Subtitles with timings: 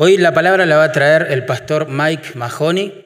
[0.00, 3.04] Hoy la palabra la va a traer el pastor Mike Mahoney.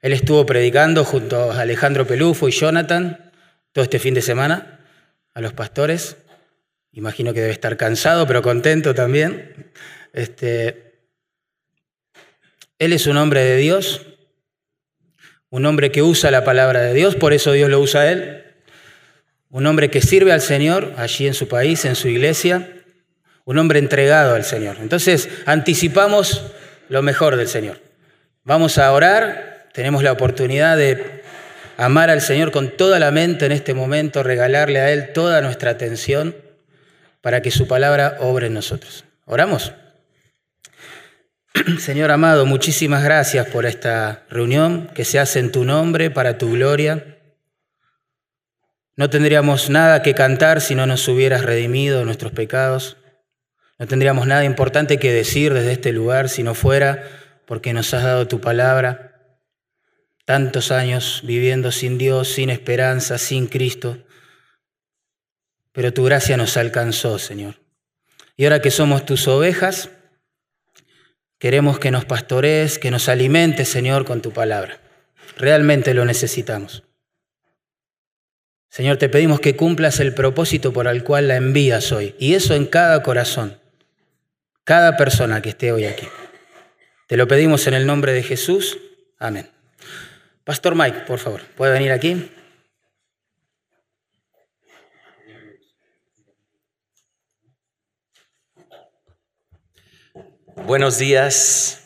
[0.00, 3.30] Él estuvo predicando junto a Alejandro Pelufo y Jonathan
[3.70, 4.80] todo este fin de semana
[5.32, 6.16] a los pastores.
[6.90, 9.70] Imagino que debe estar cansado, pero contento también.
[10.12, 10.98] Este,
[12.80, 14.06] él es un hombre de Dios,
[15.50, 18.44] un hombre que usa la palabra de Dios, por eso Dios lo usa a él.
[19.50, 22.75] Un hombre que sirve al Señor allí en su país, en su iglesia.
[23.46, 24.78] Un hombre entregado al Señor.
[24.80, 26.42] Entonces, anticipamos
[26.88, 27.80] lo mejor del Señor.
[28.42, 31.22] Vamos a orar, tenemos la oportunidad de
[31.76, 35.70] amar al Señor con toda la mente en este momento, regalarle a Él toda nuestra
[35.70, 36.34] atención
[37.20, 39.04] para que su palabra obre en nosotros.
[39.26, 39.72] ¿Oramos?
[41.78, 46.50] Señor amado, muchísimas gracias por esta reunión que se hace en tu nombre, para tu
[46.50, 47.16] gloria.
[48.96, 52.96] No tendríamos nada que cantar si no nos hubieras redimido nuestros pecados.
[53.78, 57.08] No tendríamos nada importante que decir desde este lugar si no fuera
[57.46, 59.38] porque nos has dado tu palabra.
[60.24, 63.98] Tantos años viviendo sin Dios, sin esperanza, sin Cristo
[65.76, 67.56] pero tu gracia nos alcanzó, Señor.
[68.34, 69.90] Y ahora que somos tus ovejas,
[71.38, 74.80] queremos que nos pastorees, que nos alimentes, Señor, con tu palabra.
[75.36, 76.82] Realmente lo necesitamos.
[78.70, 82.54] Señor, te pedimos que cumplas el propósito por el cual la envías hoy, y eso
[82.54, 83.58] en cada corazón,
[84.66, 86.08] cada persona que esté hoy aquí.
[87.06, 88.76] Te lo pedimos en el nombre de Jesús.
[89.16, 89.48] Amén.
[90.42, 92.32] Pastor Mike, por favor, ¿puede venir aquí?
[100.56, 101.80] Buenos días.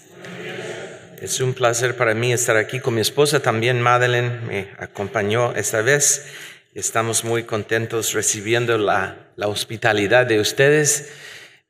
[1.20, 3.40] Es un placer para mí estar aquí con mi esposa.
[3.40, 6.32] También Madeleine me acompañó esta vez.
[6.72, 11.12] Estamos muy contentos recibiendo la, la hospitalidad de ustedes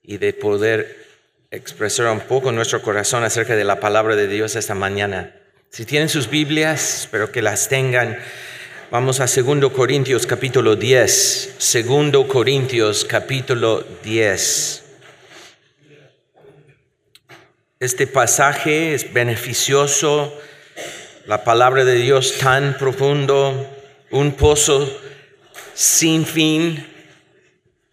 [0.05, 1.00] y de poder
[1.53, 5.35] expresar un poco nuestro corazón acerca de la palabra de Dios esta mañana.
[5.71, 8.19] Si tienen sus Biblias, espero que las tengan.
[8.93, 11.57] Vamos a 2 Corintios capítulo 10.
[11.85, 14.85] 2 Corintios capítulo 10.
[17.81, 20.33] Este pasaje es beneficioso,
[21.27, 23.69] la palabra de Dios tan profundo,
[24.13, 24.89] un pozo
[25.75, 26.87] sin fin,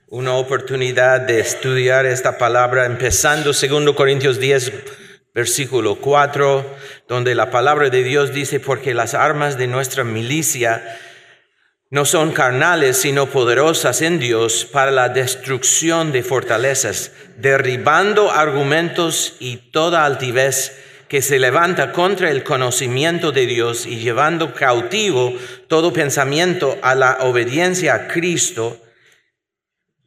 [0.10, 4.72] una oportunidad de estudiar esta palabra, empezando 2 Corintios 10,
[5.34, 6.66] versículo 4,
[7.10, 10.82] donde la palabra de Dios dice, porque las armas de nuestra milicia
[11.90, 19.58] no son carnales, sino poderosas en Dios para la destrucción de fortalezas, derribando argumentos y
[19.72, 20.72] toda altivez
[21.10, 25.34] que se levanta contra el conocimiento de Dios y llevando cautivo
[25.68, 28.82] todo pensamiento a la obediencia a Cristo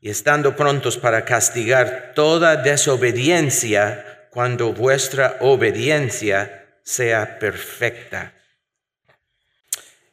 [0.00, 8.32] y estando prontos para castigar toda desobediencia cuando vuestra obediencia sea perfecta.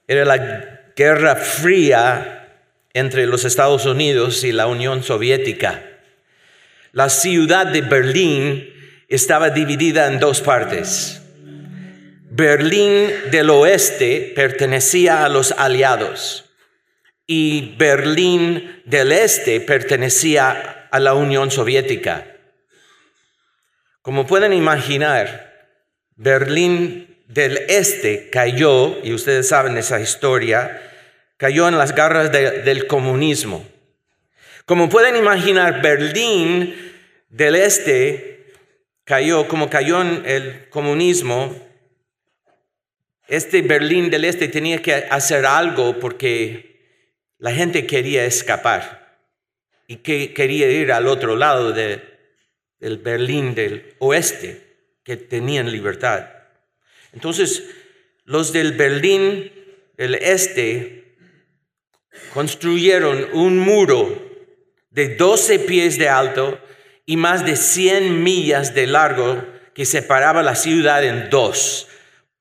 [0.07, 2.47] Era la guerra fría
[2.93, 5.83] entre los Estados Unidos y la Unión Soviética.
[6.91, 8.73] La ciudad de Berlín
[9.07, 11.21] estaba dividida en dos partes.
[12.29, 16.46] Berlín del oeste pertenecía a los aliados
[17.27, 22.25] y Berlín del este pertenecía a la Unión Soviética.
[24.01, 25.53] Como pueden imaginar,
[26.15, 30.81] Berlín del este cayó, y ustedes saben esa historia,
[31.35, 33.67] cayó en las garras del comunismo.
[34.65, 36.75] Como pueden imaginar, Berlín
[37.29, 38.53] del Este
[39.03, 41.55] cayó, como cayó en el comunismo,
[43.27, 46.76] este Berlín del Este tenía que hacer algo porque
[47.39, 49.19] la gente quería escapar
[49.87, 54.63] y que quería ir al otro lado del Berlín del Oeste,
[55.03, 56.27] que tenían libertad.
[57.13, 57.63] Entonces,
[58.25, 59.51] los del Berlín
[59.95, 61.15] del Este
[62.33, 64.27] construyeron un muro
[64.89, 66.59] de 12 pies de alto
[67.05, 71.87] y más de 100 millas de largo que separaba la ciudad en dos,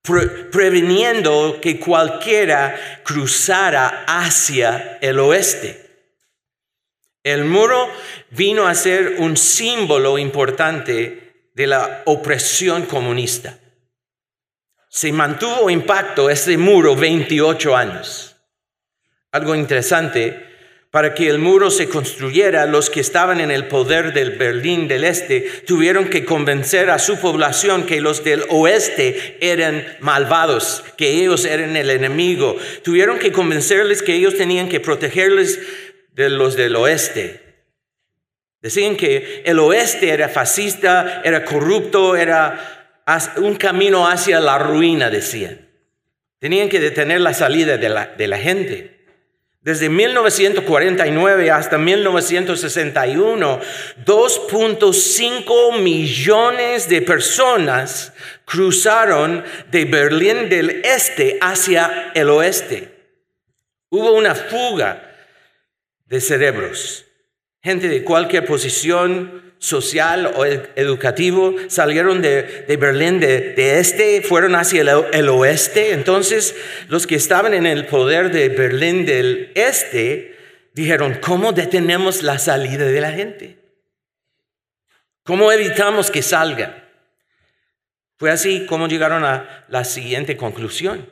[0.06, 5.84] previniendo que cualquiera cruzara hacia el oeste.
[7.22, 7.88] El muro
[8.30, 13.58] vino a ser un símbolo importante de la opresión comunista.
[14.88, 18.36] Se mantuvo impacto ese muro 28 años.
[19.32, 20.55] Algo interesante,
[20.96, 25.04] para que el muro se construyera, los que estaban en el poder del Berlín del
[25.04, 31.44] Este tuvieron que convencer a su población que los del oeste eran malvados, que ellos
[31.44, 32.56] eran el enemigo.
[32.82, 35.60] Tuvieron que convencerles que ellos tenían que protegerles
[36.12, 37.42] de los del oeste.
[38.62, 43.04] Decían que el oeste era fascista, era corrupto, era
[43.36, 45.60] un camino hacia la ruina, decían.
[46.38, 48.95] Tenían que detener la salida de la, de la gente.
[49.66, 53.60] Desde 1949 hasta 1961,
[54.04, 58.12] 2.5 millones de personas
[58.44, 59.42] cruzaron
[59.72, 62.92] de Berlín del Este hacia el oeste.
[63.88, 65.02] Hubo una fuga
[66.04, 67.04] de cerebros.
[67.60, 75.28] Gente de cualquier posición, social o educativo, salieron de, Berlín de, este, fueron hacia el,
[75.28, 75.92] oeste.
[75.92, 76.54] Entonces,
[76.88, 80.36] los que estaban en el poder de Berlín del este
[80.74, 83.58] dijeron, ¿cómo detenemos la salida de la gente?
[85.24, 86.84] ¿Cómo evitamos que salga?
[88.18, 91.10] Fue así como llegaron a la siguiente conclusión.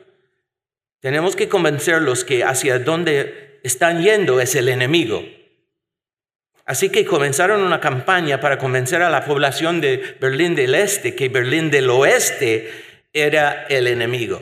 [1.01, 5.23] Tenemos que convencerlos que hacia donde están yendo es el enemigo
[6.65, 11.29] Así que comenzaron una campaña para convencer a la población de Berlín del Este que
[11.29, 12.71] Berlín del Oeste
[13.13, 14.41] era el enemigo.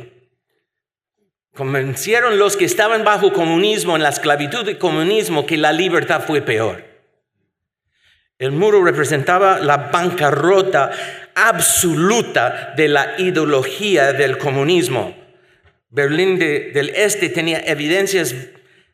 [1.53, 6.41] Convencieron los que estaban bajo comunismo, en la esclavitud del comunismo, que la libertad fue
[6.41, 6.83] peor.
[8.39, 10.91] El muro representaba la bancarrota
[11.35, 15.15] absoluta de la ideología del comunismo.
[15.89, 18.33] Berlín del Este tenía evidencias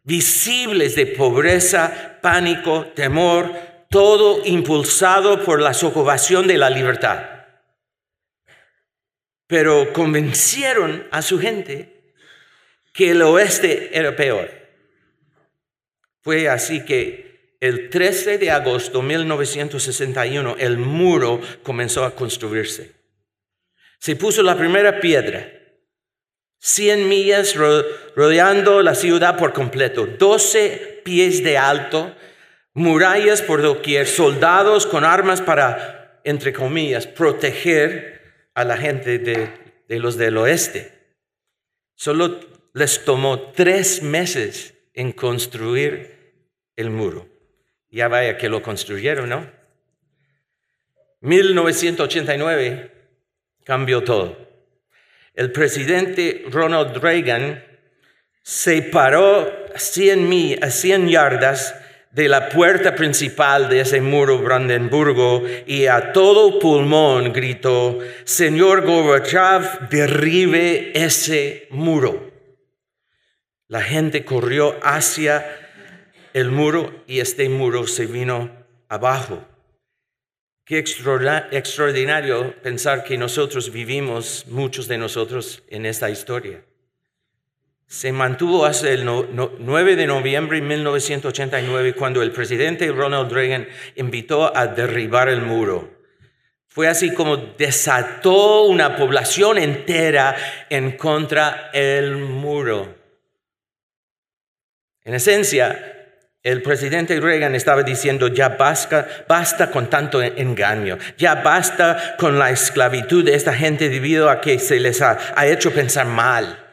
[0.10, 3.54] visibles de pobreza, pánico, temor,
[3.92, 7.46] todo impulsado por la socovación de la libertad.
[9.46, 12.12] Pero convencieron a su gente
[12.92, 14.50] que el oeste era peor.
[16.22, 22.94] Fue así que el 13 de agosto de 1961 el muro comenzó a construirse.
[24.00, 25.59] Se puso la primera piedra
[26.60, 27.56] 100 millas
[28.16, 32.14] rodeando la ciudad por completo, 12 pies de alto,
[32.74, 39.50] murallas por doquier, soldados con armas para, entre comillas, proteger a la gente de,
[39.88, 40.92] de los del oeste.
[41.96, 42.40] Solo
[42.74, 46.44] les tomó tres meses en construir
[46.76, 47.28] el muro.
[47.90, 49.50] Ya vaya que lo construyeron, ¿no?
[51.22, 52.92] 1989
[53.64, 54.49] cambió todo
[55.40, 57.64] el presidente Ronald Reagan
[58.44, 61.76] se paró 100, a 100 yardas
[62.12, 69.88] de la puerta principal de ese muro Brandenburgo y a todo pulmón gritó, Señor Gorbachev,
[69.90, 72.34] derribe ese muro.
[73.70, 75.46] La gente corrió hacia
[76.34, 78.52] el muro y este muro se vino
[78.90, 79.42] abajo.
[80.70, 86.64] Qué extraordinario pensar que nosotros vivimos, muchos de nosotros, en esta historia.
[87.88, 94.56] Se mantuvo hasta el 9 de noviembre de 1989 cuando el presidente Ronald Reagan invitó
[94.56, 95.90] a derribar el muro.
[96.68, 100.36] Fue así como desató una población entera
[100.70, 102.96] en contra del muro.
[105.04, 105.99] En esencia,
[106.42, 112.50] el presidente Reagan estaba diciendo, ya basta, basta con tanto engaño, ya basta con la
[112.50, 116.66] esclavitud de esta gente debido a que se les ha, hecho pensar mal.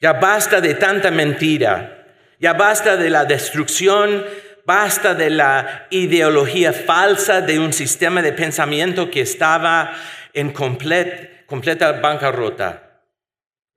[0.00, 2.06] Ya basta de tanta mentira,
[2.40, 4.24] ya basta de la destrucción,
[4.64, 9.92] basta de la ideología falsa de un sistema de pensamiento que estaba
[10.32, 12.91] en completa bancarrota.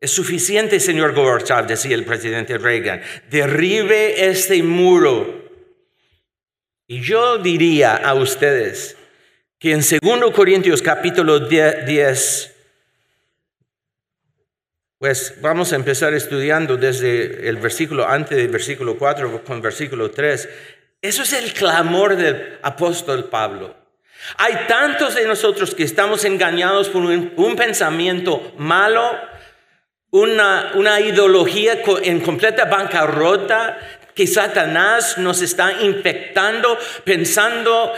[0.06, 3.02] Es suficiente, señor Gorbachev, decía el presidente Reagan.
[3.32, 5.50] Derribe este muro.
[6.86, 8.98] Y yo diría a ustedes
[9.58, 12.56] que en 2 Corintios capítulo 10,
[15.00, 20.50] pues vamos a empezar estudiando desde el versículo antes del versículo 4 con versículo 3.
[21.02, 23.76] Eso es el clamor del apóstol Pablo.
[24.38, 29.34] Hay tantos de nosotros que estamos engañados por un pensamiento malo,
[30.16, 33.78] una, ideología en completa bancarrota
[34.14, 37.92] que Satanás nos está infectando pensando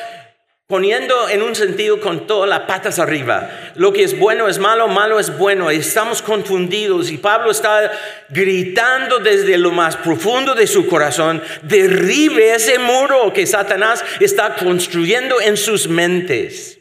[0.65, 3.49] poniendo en un sentido con todas las patas arriba.
[3.75, 5.69] Lo que es bueno es malo, malo es bueno.
[5.69, 7.89] Estamos confundidos y Pablo está
[8.29, 15.39] gritando desde lo más profundo de su corazón, derribe ese muro que Satanás está construyendo
[15.39, 16.76] en sus mentes.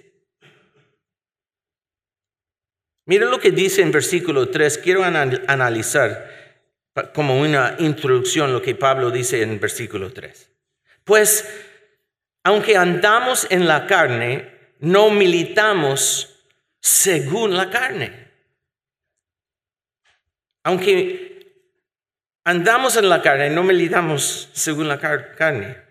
[3.06, 4.78] Miren lo que dice en versículo 3.
[4.78, 6.28] Quiero analizar
[7.14, 10.50] como una introducción lo que Pablo dice en versículo 3.
[11.04, 11.48] Pues,
[12.42, 16.48] aunque andamos en la carne, no militamos
[16.80, 18.26] según la carne.
[20.64, 21.62] Aunque
[22.42, 25.85] andamos en la carne, no militamos según la carne.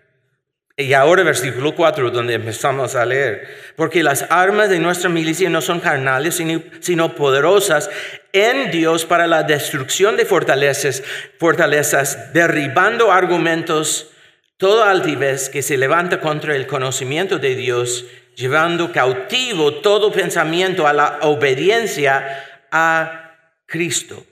[0.78, 5.62] Y ahora versículo 4, donde empezamos a leer, porque las armas de nuestra milicia no
[5.62, 6.34] son carnales,
[6.80, 7.88] sino, poderosas
[8.32, 11.02] en Dios para la destrucción de fortalezas,
[11.38, 14.10] fortalezas, derribando argumentos,
[14.58, 18.04] toda altivez que se levanta contra el conocimiento de Dios,
[18.34, 24.26] llevando cautivo todo pensamiento a la obediencia a Cristo.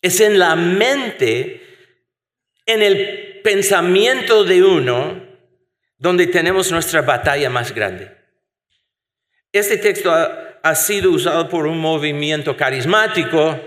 [0.00, 1.60] Es en la mente,
[2.66, 5.22] en el pensamiento de uno
[5.96, 8.14] donde tenemos nuestra batalla más grande.
[9.50, 13.58] Este texto ha, sido usado por un movimiento carismático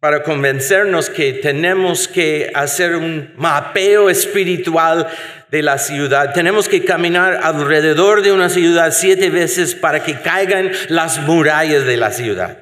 [0.00, 5.06] para convencernos que tenemos que hacer un mapeo espiritual
[5.50, 6.32] de la ciudad.
[6.32, 11.96] Tenemos que caminar alrededor de una ciudad siete veces para que caigan las murallas de
[11.98, 12.56] la ciudad.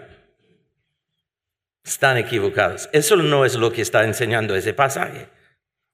[1.85, 2.89] Están equivocados.
[2.91, 5.29] Eso no es lo que está enseñando ese pasaje.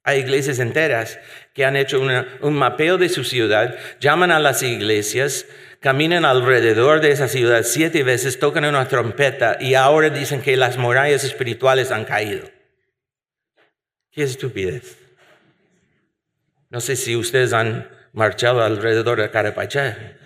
[0.02, 1.18] Hay iglesias enteras
[1.54, 5.46] que han hecho un mapeo de su ciudad, llaman a las iglesias,
[5.80, 10.78] caminan alrededor de esa ciudad siete veces, tocan una trompeta y ahora dicen que las
[10.78, 12.48] murallas espirituales han caído.
[14.10, 14.98] Qué estupidez.
[16.70, 20.16] No sé si ustedes han marchado alrededor de Carapachá.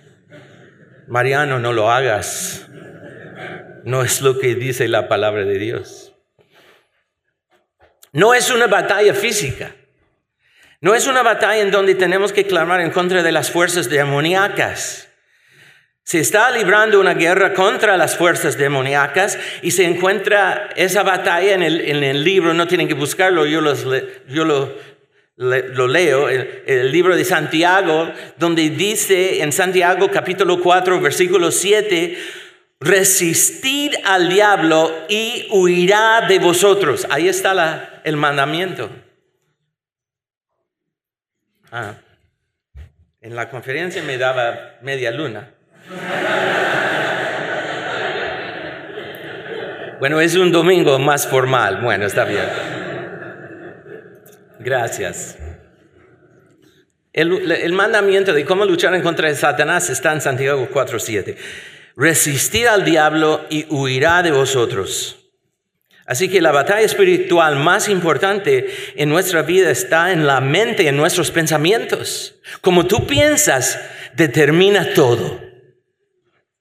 [1.08, 2.68] Mariano, no lo hagas.
[3.84, 6.13] No es lo que dice la palabra de Dios.
[8.14, 9.74] No es una batalla física.
[10.80, 15.08] No es una batalla en donde tenemos que clamar en contra de las fuerzas demoníacas.
[16.04, 21.62] Se está librando una guerra contra las fuerzas demoníacas y se encuentra esa batalla en
[21.62, 23.78] el, libro, no tienen que buscarlo, yo, lo,
[25.88, 32.16] leo, el, el, libro de Santiago, donde dice en Santiago capítulo 4, versículo 7,
[32.84, 37.06] resistid al diablo y huirá de vosotros.
[37.10, 38.90] Ahí está el mandamiento.
[41.72, 41.94] Ah,
[43.20, 45.50] en la conferencia me daba media luna.
[49.98, 51.80] Bueno, es un domingo más formal.
[51.80, 52.44] Bueno, está bien.
[54.60, 55.38] Gracias.
[57.12, 61.36] El, el mandamiento de cómo luchar en contra de Satanás está en Santiago 4.7
[61.96, 65.16] resistir al diablo y huirá de vosotros.
[66.06, 70.96] Así que la batalla espiritual más importante en nuestra vida está en la mente, en
[70.96, 72.34] nuestros pensamientos.
[72.60, 73.80] Como tú piensas,
[74.14, 75.40] determina todo.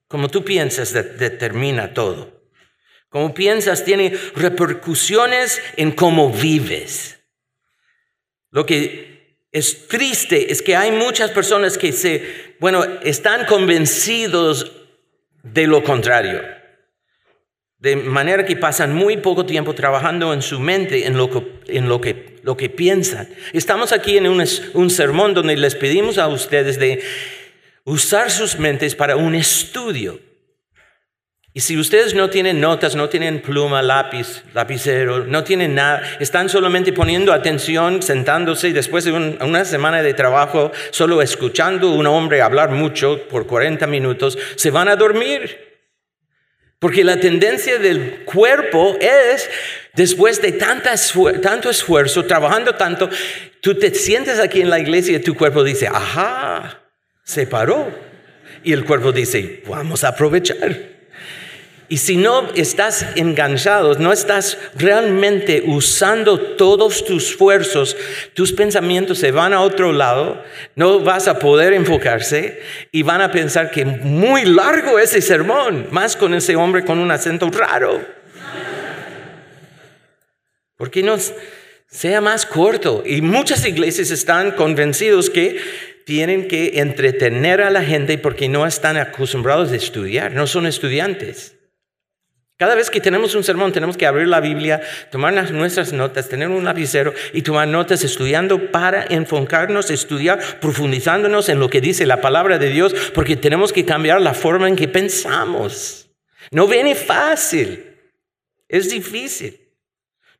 [0.07, 2.41] Como tú piensas, determina todo.
[3.09, 7.19] Como piensas, tiene repercusiones en cómo vives.
[8.49, 14.82] Lo que es triste es que hay muchas personas que se, bueno, están convencidos
[15.43, 16.41] de lo contrario.
[17.77, 21.89] De manera que pasan muy poco tiempo trabajando en su mente, en lo que, en
[21.89, 23.27] lo que, lo que piensan.
[23.51, 27.03] Estamos aquí en un, un sermón donde les pedimos a ustedes de
[27.83, 30.19] usar sus mentes para un estudio.
[31.55, 36.49] Y si ustedes no tienen notas, no tienen pluma, lápiz, lapicero, no tienen nada, están
[36.49, 42.41] solamente poniendo atención, sentándose después de una semana de trabajo, solo escuchando a un hombre
[42.41, 45.73] hablar mucho por 40 minutos, se van a dormir.
[46.79, 49.47] Porque la tendencia del cuerpo es,
[49.93, 53.11] después de tanto esfuerzo, trabajando tanto,
[53.61, 56.81] tú te sientes aquí en la iglesia y tu cuerpo dice, ajá,
[57.23, 57.89] se paró.
[58.63, 60.92] Y el cuerpo dice, vamos a aprovechar.
[61.93, 67.95] Y si no estás enganchado, no estás realmente usando todos tus esfuerzos,
[68.33, 70.43] tus pensamientos se van a otro lado,
[70.75, 76.15] no vas a poder enfocarse y van a pensar que muy largo ese sermón, más
[76.15, 78.03] con ese hombre con un acento raro.
[80.75, 81.15] ¿Por qué no
[81.85, 83.03] sea más corto?
[83.05, 85.61] Y muchas iglesias están convencidos que
[86.07, 91.53] tienen que entretener a la gente porque no están acostumbrados a estudiar, no son estudiantes.
[92.57, 94.81] Cada vez que tenemos un sermón tenemos que abrir la Biblia,
[95.11, 101.59] tomar nuestras notas, tener un lapicero y tomar notas estudiando para enfocarnos, estudiar, profundizándonos en
[101.59, 104.87] lo que dice la palabra de Dios, porque tenemos que cambiar la forma en que
[104.87, 106.11] pensamos.
[106.51, 107.85] No viene fácil,
[108.69, 109.59] es difícil.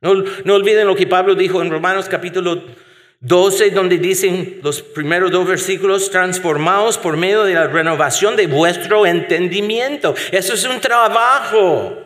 [0.00, 2.62] No, no olviden lo que Pablo dijo en Romanos capítulo
[3.20, 9.06] 12, donde dicen los primeros dos versículos, transformados por medio de la renovación de vuestro
[9.06, 10.14] entendimiento.
[10.30, 12.03] Eso es un trabajo.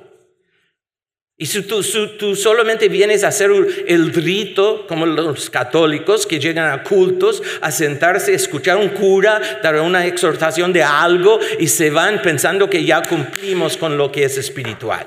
[1.41, 1.83] Y si tú,
[2.19, 3.53] tú, solamente vienes a hacer
[3.87, 9.77] el rito, como los católicos que llegan a cultos, a sentarse, escuchar un cura, dar
[9.77, 14.37] una exhortación de algo y se van pensando que ya cumplimos con lo que es
[14.37, 15.07] espiritual.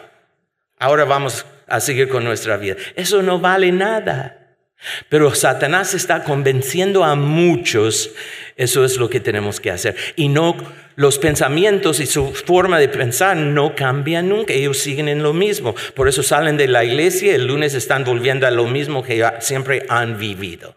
[0.80, 2.78] Ahora vamos a seguir con nuestra vida.
[2.96, 4.38] Eso no vale nada.
[5.10, 8.12] Pero Satanás está convenciendo a muchos,
[8.62, 9.96] eso es lo que tenemos que hacer.
[10.16, 10.56] Y no,
[10.96, 15.74] los pensamientos y su forma de pensar no cambian nunca, ellos siguen en lo mismo.
[15.96, 19.88] Por eso salen de la iglesia, el lunes están volviendo a lo mismo que siempre
[19.90, 20.76] han vivido.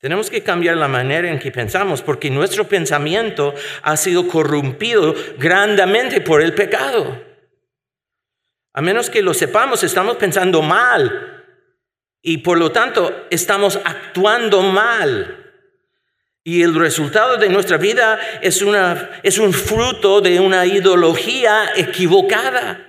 [0.00, 6.22] Tenemos que cambiar la manera en que pensamos porque nuestro pensamiento ha sido corrompido grandemente
[6.22, 7.22] por el pecado.
[8.72, 11.44] A menos que lo sepamos, estamos pensando mal
[12.22, 15.42] y por lo tanto estamos actuando mal.
[16.46, 22.86] Y el resultado de nuestra vida es, una, es un fruto de una ideología equivocada.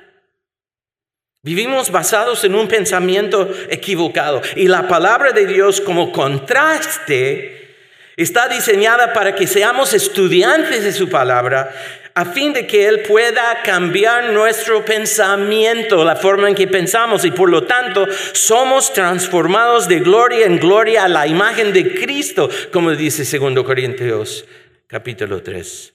[1.41, 4.43] Vivimos basados en un pensamiento equivocado.
[4.55, 7.73] Y la palabra de Dios como contraste
[8.15, 11.73] está diseñada para que seamos estudiantes de su palabra
[12.17, 17.29] a fin de que Él pueda cambiar nuestro pensamiento, la forma en que pensamos, y
[17.29, 22.89] por lo tanto somos transformados de gloria en gloria a la imagen de Cristo, como
[22.95, 24.45] dice 2 Corintios
[24.87, 25.93] capítulo 3.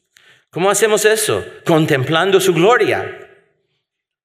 [0.50, 1.44] ¿Cómo hacemos eso?
[1.64, 3.28] Contemplando su gloria.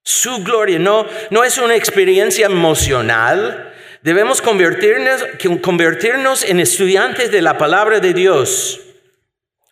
[0.04, 3.74] Su gloria no, no es una experiencia emocional.
[4.04, 5.26] Debemos convertirnos,
[5.64, 8.87] convertirnos en estudiantes de la palabra de Dios.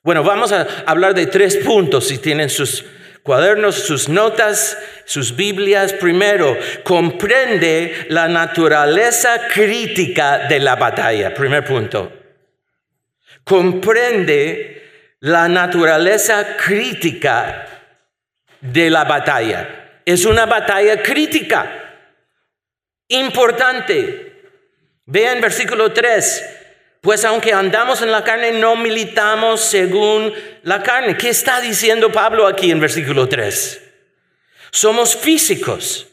[0.06, 2.86] Bueno, vamos a hablar de tres puntos si tienen sus
[3.24, 5.94] cuadernos, sus notas, sus Biblias.
[5.94, 11.34] Primero, comprende la naturaleza crítica de la batalla.
[11.34, 12.14] Primer punto.
[13.44, 17.66] Comprende la naturaleza crítica
[18.62, 20.02] de la batalla.
[20.06, 22.06] Es una batalla crítica,
[23.08, 24.34] importante.
[25.08, 26.55] Vean versículo 3.
[27.06, 30.34] Pues aunque andamos en la carne, no militamos según
[30.64, 31.16] la carne.
[31.16, 33.80] ¿Qué está diciendo Pablo aquí en versículo 3?
[34.72, 36.08] Somos físicos.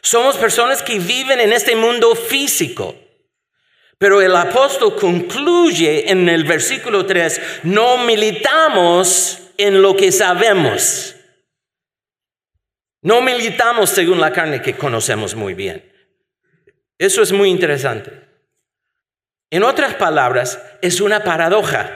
[0.00, 2.94] Somos personas que viven en este mundo físico.
[3.98, 11.16] Pero el apóstol concluye en el versículo 3, no militamos en lo que sabemos.
[13.02, 15.92] No militamos según la carne que conocemos muy bien.
[16.98, 18.29] Eso es muy interesante.
[19.50, 21.90] En otras palabras, es una paradoja.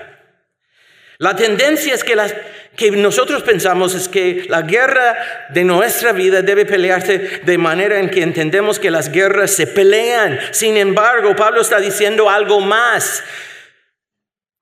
[1.18, 7.40] La tendencia es que, nosotros pensamos es que la guerra de nuestra vida debe pelearse
[7.44, 10.38] de manera en que entendemos que las guerras se pelean.
[10.50, 13.22] Sin embargo, Pablo está diciendo algo más.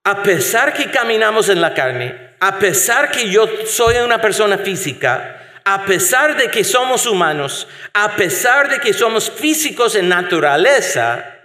[0.04, 5.38] A pesar que caminamos en la carne, a pesar que yo soy una persona física,
[5.64, 11.41] a pesar de que somos humanos, a pesar de que somos físicos en naturaleza,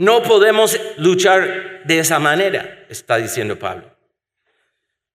[0.00, 3.94] no podemos luchar de esa manera, está diciendo Pablo.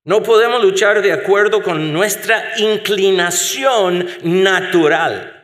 [0.03, 5.43] No podemos luchar de acuerdo con nuestra inclinación natural.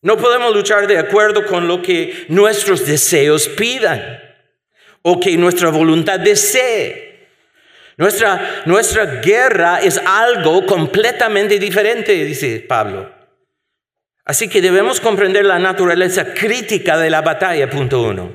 [0.00, 4.22] No podemos luchar de acuerdo con lo que nuestros deseos pidan
[5.02, 7.26] o que nuestra voluntad desee.
[7.96, 13.15] Nuestra, nuestra guerra es algo completamente diferente, dice Pablo.
[14.26, 18.34] Así que debemos comprender la naturaleza crítica de la batalla, punto uno.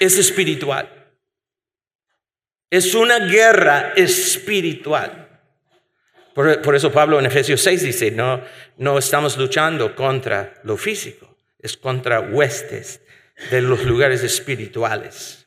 [0.00, 0.88] Es espiritual.
[2.70, 5.28] Es una guerra espiritual.
[6.34, 8.42] Por, eso Pablo en Efesios 6 dice, no,
[8.78, 13.02] no estamos luchando contra lo físico, es contra huestes
[13.50, 15.41] de los lugares espirituales.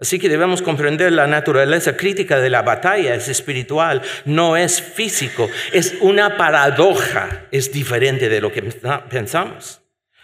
[0.00, 5.50] Así que debemos comprender la naturaleza crítica de la batalla, es espiritual, no es físico,
[5.72, 9.80] es una paradoja, es diferente de lo que pensamos.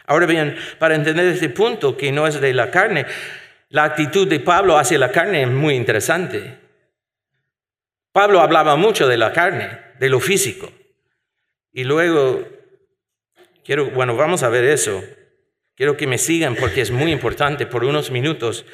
[0.06, 3.06] Ahora bien, para entender este punto que no es de la carne,
[3.70, 6.58] la actitud de Pablo hacia la carne es muy interesante.
[8.12, 10.70] Pablo hablaba mucho de la carne, de lo físico.
[11.72, 12.46] Y luego,
[13.64, 15.02] quiero, bueno, vamos a ver eso.
[15.74, 18.64] Quiero que me sigan porque es muy importante por unos minutos.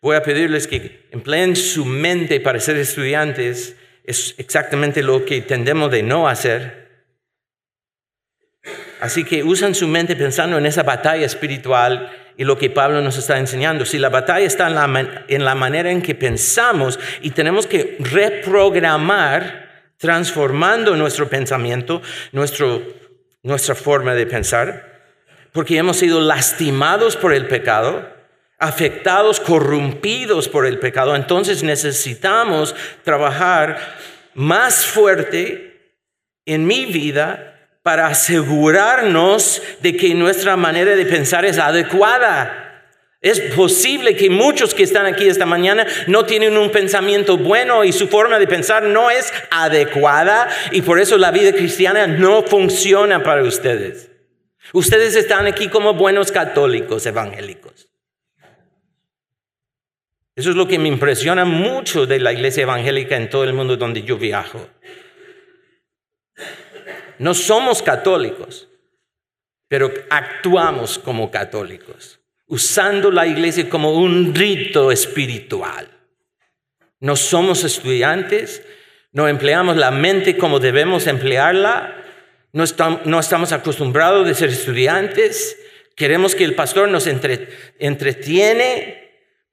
[0.00, 3.76] Voy a pedirles que empleen su mente para ser estudiantes.
[4.04, 6.86] Es exactamente lo que tendemos de no hacer.
[9.00, 13.18] Así que usan su mente pensando en esa batalla espiritual y lo que Pablo nos
[13.18, 13.84] está enseñando.
[13.84, 17.96] Si la batalla está en la, en la manera en que pensamos y tenemos que
[18.00, 22.82] reprogramar, transformando nuestro pensamiento, nuestro,
[23.42, 24.96] nuestra forma de pensar,
[25.52, 28.15] porque hemos sido lastimados por el pecado,
[28.58, 33.78] afectados, corrompidos por el pecado, entonces necesitamos trabajar
[34.34, 35.94] más fuerte
[36.46, 42.62] en mi vida para asegurarnos de que nuestra manera de pensar es adecuada.
[43.20, 47.92] Es posible que muchos que están aquí esta mañana no tienen un pensamiento bueno y
[47.92, 53.22] su forma de pensar no es adecuada y por eso la vida cristiana no funciona
[53.22, 54.10] para ustedes.
[54.72, 57.75] Ustedes están aquí como buenos católicos evangélicos.
[60.36, 63.78] Eso es lo que me impresiona mucho de la iglesia evangélica en todo el mundo
[63.78, 64.68] donde yo viajo.
[67.18, 68.68] No somos católicos,
[69.66, 75.88] pero actuamos como católicos, usando la iglesia como un rito espiritual.
[77.00, 78.62] No somos estudiantes,
[79.12, 82.04] no empleamos la mente como debemos emplearla,
[82.52, 85.58] no estamos, acostumbrados de ser estudiantes,
[85.94, 89.05] queremos que el pastor nos entretiene,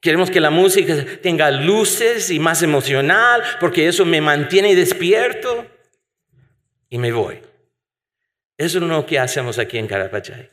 [0.03, 5.65] queremos que la música tenga luces y más emocional, porque eso me mantiene despierto
[6.89, 7.39] y me voy.
[8.57, 10.49] Eso es lo que hacemos aquí en Carapachay.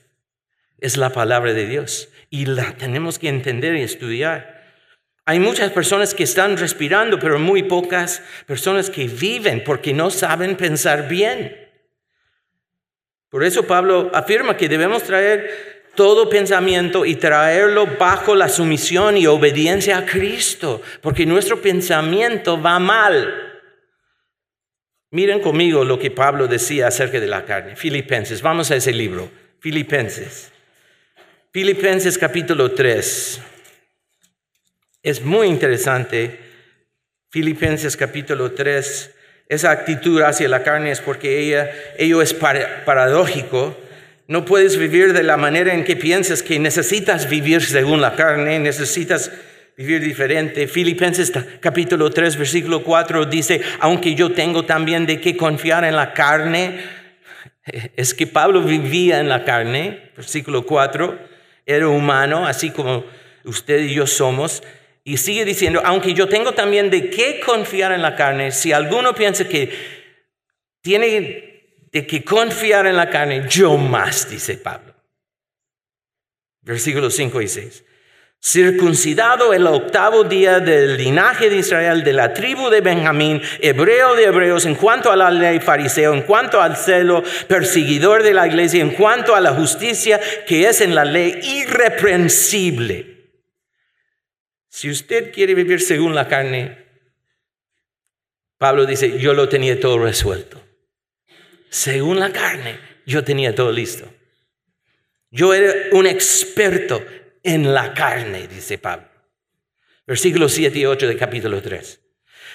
[0.79, 4.61] Es la palabra de Dios y la tenemos que entender y estudiar.
[5.27, 10.57] Hay muchas personas que están respirando, pero muy pocas personas que viven porque no saben
[10.57, 11.57] pensar bien.
[13.29, 19.27] Por eso Pablo afirma que debemos traer todo pensamiento y traerlo bajo la sumisión y
[19.27, 23.51] obediencia a Cristo, porque nuestro pensamiento va mal.
[25.11, 27.75] Miren conmigo lo que Pablo decía acerca de la carne.
[27.75, 29.29] Filipenses, vamos a ese libro.
[29.59, 30.53] Filipenses.
[31.53, 33.41] Filipenses capítulo 3.
[35.03, 36.39] Es muy interesante.
[37.31, 39.11] Filipenses capítulo 3.
[39.49, 43.77] Esa actitud hacia la carne es porque ella, ello es paradójico.
[44.31, 48.61] No puedes vivir de la manera en que piensas que necesitas vivir según la carne,
[48.61, 49.33] necesitas
[49.77, 50.69] vivir diferente.
[50.69, 56.13] Filipenses capítulo 3, versículo 4 dice, aunque yo tengo también de qué confiar en la
[56.13, 56.79] carne,
[57.97, 61.19] es que Pablo vivía en la carne, versículo 4,
[61.67, 63.05] era humano, así como
[63.43, 64.63] usted y yo somos.
[65.03, 69.13] Y sigue diciendo, aunque yo tengo también de qué confiar en la carne, si alguno
[69.13, 69.73] piensa que
[70.83, 71.50] tiene
[71.93, 74.95] de qué confiar en la carne, yo más, dice Pablo.
[76.63, 77.85] Versículos 5 y 6
[78.43, 84.25] circuncidado el octavo día del linaje de Israel, de la tribu de Benjamín, hebreo de
[84.25, 88.81] hebreos, en cuanto a la ley fariseo, en cuanto al celo, perseguidor de la iglesia,
[88.81, 93.19] en cuanto a la justicia que es en la ley irreprensible.
[94.69, 96.79] Si usted quiere vivir según la carne,
[98.57, 100.63] Pablo dice, yo lo tenía todo resuelto.
[101.71, 104.07] Según la carne, yo tenía todo listo.
[105.31, 107.05] Yo era un experto
[107.43, 109.07] en la carne, dice Pablo.
[110.07, 112.01] Versículos 7 y 8 del capítulo 3.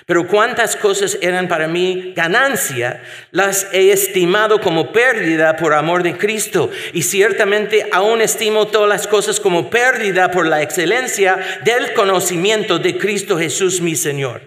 [0.05, 3.01] Pero cuántas cosas eran para mí ganancia,
[3.31, 6.69] las he estimado como pérdida por amor de Cristo.
[6.91, 12.97] Y ciertamente aún estimo todas las cosas como pérdida por la excelencia del conocimiento de
[12.97, 14.41] Cristo Jesús mi Señor.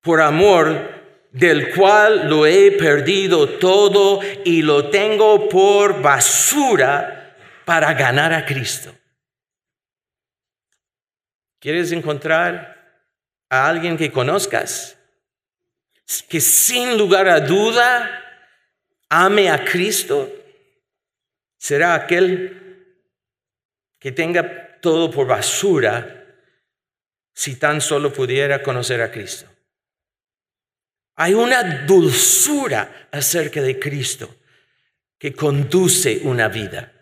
[0.00, 1.01] Por amor
[1.32, 8.94] del cual lo he perdido todo y lo tengo por basura para ganar a Cristo.
[11.58, 13.08] ¿Quieres encontrar
[13.48, 14.98] a alguien que conozcas?
[16.28, 18.22] Que sin lugar a duda
[19.08, 20.30] ame a Cristo.
[21.56, 22.96] Será aquel
[23.98, 26.26] que tenga todo por basura
[27.32, 29.46] si tan solo pudiera conocer a Cristo.
[31.16, 34.34] Hay una dulzura acerca de Cristo
[35.18, 36.92] que conduce una vida.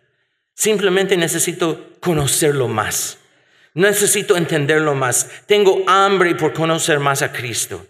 [0.54, 3.18] Simplemente necesito conocerlo más.
[3.74, 5.42] Necesito entenderlo más.
[5.46, 7.86] Tengo hambre por conocer más a Cristo.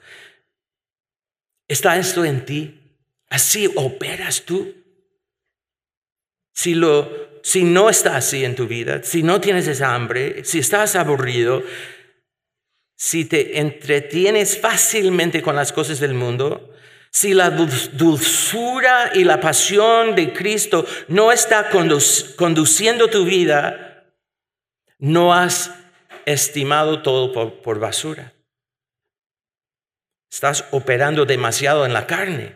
[1.67, 2.81] ¿Está esto en ti?
[3.29, 4.75] ¿Así operas tú?
[6.53, 10.59] Si, lo, si no está así en tu vida, si no tienes esa hambre, si
[10.59, 11.63] estás aburrido,
[13.03, 16.75] si te entretienes fácilmente con las cosas del mundo,
[17.11, 24.05] si la dulzura y la pasión de Cristo no está conduciendo tu vida,
[24.99, 25.71] no has
[26.27, 28.35] estimado todo por, basura.
[30.31, 32.55] Estás operando demasiado en la carne.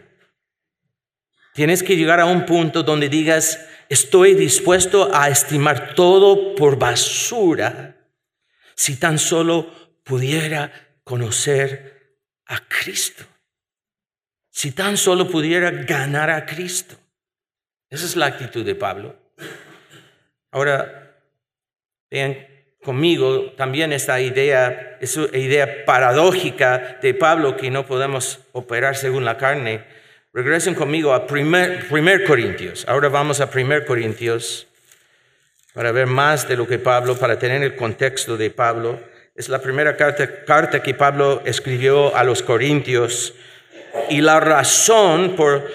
[1.54, 7.96] Tienes que llegar a un punto donde digas, estoy dispuesto a estimar todo por basura
[8.74, 13.24] si tan solo pudiera conocer a Cristo.
[14.50, 16.94] Si tan solo pudiera ganar a Cristo.
[17.90, 19.16] Esa es la actitud de Pablo.
[20.52, 21.16] Ahora,
[22.10, 22.46] vean
[22.84, 29.38] conmigo también esta idea, esa idea paradójica de Pablo que no podemos operar según la
[29.38, 29.84] carne.
[30.32, 32.84] Regresen conmigo a primer, primer Corintios.
[32.86, 34.66] Ahora vamos a primer Corintios
[35.72, 39.00] para ver más de lo que Pablo, para tener el contexto de Pablo.
[39.34, 43.34] Es la primera carta, que Pablo escribió a los Corintios
[44.08, 45.72] y la razón por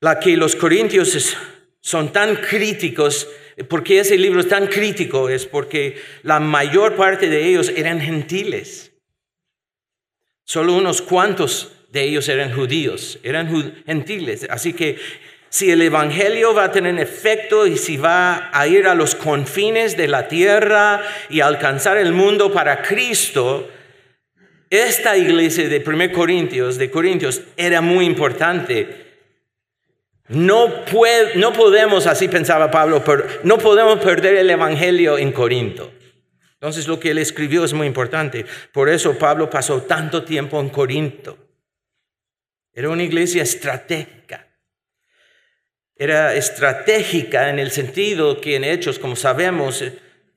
[0.00, 1.36] la que los corintios
[1.80, 3.28] son tan críticos,
[3.68, 8.92] porque ese libro es tan crítico, es porque la mayor parte de ellos eran gentiles.
[10.44, 14.46] Solo unos cuantos de ellos eran judíos, eran gentiles.
[14.48, 14.98] Así que
[15.50, 19.96] si el Evangelio va a tener efecto y si va a ir a los confines
[19.96, 23.68] de la tierra y alcanzar el mundo para Cristo,
[24.70, 29.06] esta iglesia de 1 Corintios, de Corintios, era muy importante.
[30.28, 30.84] No,
[31.36, 33.02] no podemos, así pensaba Pablo,
[33.44, 35.92] no podemos perder el Evangelio en Corinto.
[36.60, 38.44] Entonces lo que él escribió es muy importante.
[38.72, 41.38] Por eso Pablo pasó tanto tiempo en Corinto.
[42.74, 44.47] Era una iglesia estratégica.
[45.98, 49.82] Era estratégica en el sentido que en Hechos, como sabemos,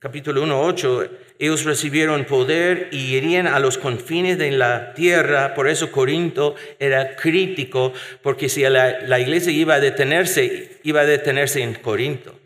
[0.00, 5.54] capítulo 1, 8, ellos recibieron poder y irían a los confines de la tierra.
[5.54, 11.62] Por eso Corinto era crítico, porque si la, iglesia iba a detenerse, iba a detenerse
[11.62, 12.36] en Corinto,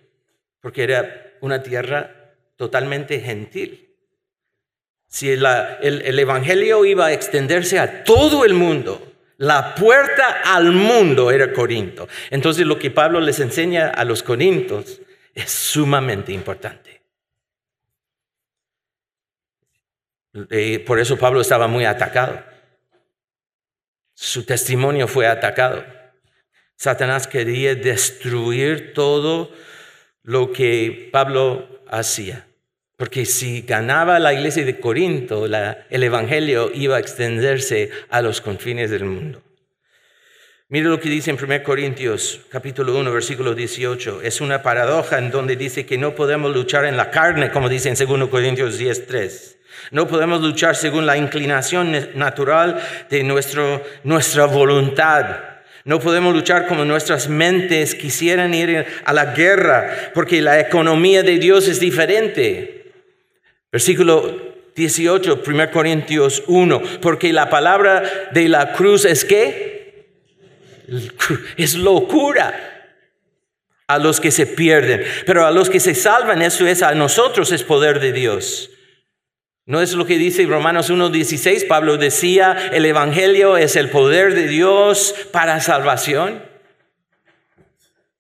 [0.61, 3.95] porque era una tierra totalmente gentil.
[5.09, 5.47] Si el,
[5.81, 12.09] el Evangelio iba a extenderse a todo el mundo, la puerta al mundo era Corinto.
[12.31, 15.01] Entonces lo que Pablo les enseña a los corintos
[15.35, 17.03] es sumamente importante.
[20.51, 22.43] Eh, por eso Pablo estaba muy atacado.
[24.15, 25.85] Su testimonio fue atacado.
[26.77, 29.51] Satanás quería destruir todo
[30.23, 32.47] lo que Pablo hacía.
[32.97, 38.91] Porque si ganaba la iglesia de Corinto, el Evangelio iba a extenderse a los confines
[38.91, 39.43] del mundo.
[40.69, 44.23] Mire lo que dice en 1 Corintios capítulo 1 versículo 18.
[44.23, 47.89] Es una paradoja en donde dice que no podemos luchar en la carne, como dice
[47.89, 49.57] en 2 Corintios 10.3.
[49.93, 52.81] No podemos luchar según la inclinación natural
[53.11, 55.37] de nuestro, nuestra voluntad.
[55.85, 61.39] No podemos luchar como nuestras mentes quisieran ir a la guerra, porque la economía de
[61.39, 62.76] Dios es diferente.
[63.77, 70.07] Versículo 18, 1 Corintios 1, porque la palabra de la cruz es que
[71.59, 72.95] es locura
[73.87, 77.53] a los que se pierden, pero a los que se salvan, eso es a nosotros
[77.53, 78.71] es poder de Dios.
[79.67, 81.69] ¿No es lo que dice Romanos 1.16?
[81.69, 86.43] Pablo decía, el Evangelio es el poder de Dios para salvación.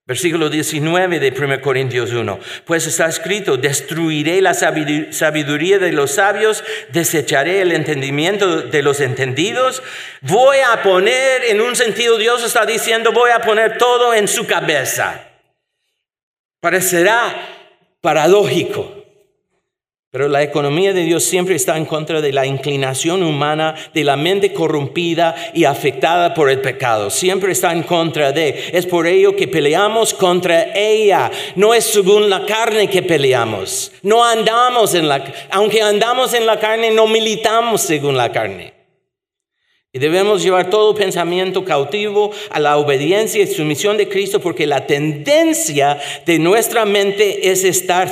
[0.06, 2.38] Versículo 19 de 1 Corintios 1.
[2.64, 9.82] Pues está escrito, destruiré la sabiduría de los sabios, desecharé el entendimiento de los entendidos.
[10.20, 14.46] Voy a poner, en un sentido Dios está diciendo, voy a poner todo en su
[14.46, 15.28] cabeza.
[16.60, 17.34] Parecerá
[18.00, 18.95] paradójico.
[20.16, 24.16] Pero la economía de Dios siempre está en contra de la inclinación humana, de la
[24.16, 27.10] mente corrompida y afectada por el pecado.
[27.10, 28.70] Siempre está en contra de.
[28.72, 31.30] Es por ello que peleamos contra ella.
[31.54, 33.92] No es según la carne que peleamos.
[34.00, 35.22] No andamos en la...
[35.50, 38.72] Aunque andamos en la carne, no militamos según la carne.
[39.92, 44.86] Y debemos llevar todo pensamiento cautivo a la obediencia y sumisión de Cristo porque la
[44.86, 48.10] tendencia de nuestra mente es estar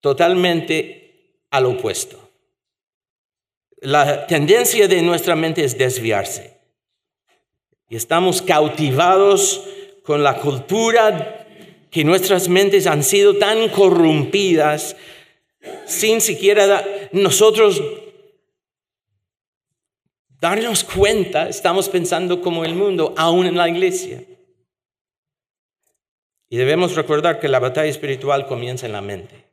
[0.00, 2.30] totalmente al opuesto.
[3.78, 6.56] La tendencia de nuestra mente es desviarse.
[7.88, 9.62] Y estamos cautivados
[10.02, 11.46] con la cultura
[11.90, 14.96] que nuestras mentes han sido tan corrompidas
[15.86, 17.82] sin siquiera nosotros
[20.40, 24.22] darnos cuenta, estamos pensando como el mundo, aún en la iglesia.
[26.48, 29.45] Y debemos recordar que la batalla espiritual comienza en la mente.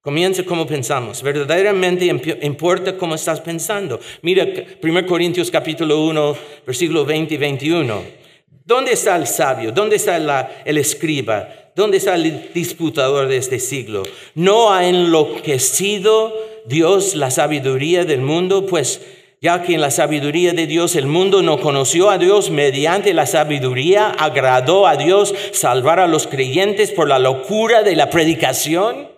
[0.00, 1.22] Comienza como pensamos.
[1.22, 2.06] Verdaderamente
[2.42, 3.98] importa cómo estás pensando.
[4.22, 4.46] Mira
[4.80, 8.02] 1 Corintios capítulo 1, versículo 20 y 21.
[8.64, 9.72] ¿Dónde está el sabio?
[9.72, 10.16] ¿Dónde está
[10.64, 11.48] el escriba?
[11.74, 14.04] ¿Dónde está el disputador de este siglo?
[14.34, 16.32] ¿No ha enloquecido
[16.66, 18.66] Dios la sabiduría del mundo?
[18.66, 19.00] Pues
[19.40, 23.26] ya que en la sabiduría de Dios el mundo no conoció a Dios, mediante la
[23.26, 29.17] sabiduría agradó a Dios salvar a los creyentes por la locura de la predicación.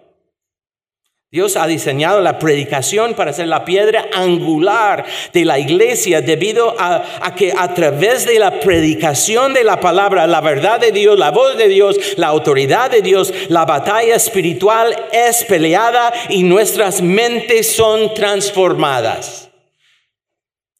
[1.32, 7.32] Dios ha diseñado la predicación para ser la piedra angular de la iglesia debido a,
[7.36, 11.56] que a través de la predicación de la palabra, la verdad de Dios, la voz
[11.56, 18.12] de Dios, la autoridad de Dios, la batalla espiritual es peleada y nuestras mentes son
[18.14, 19.52] transformadas.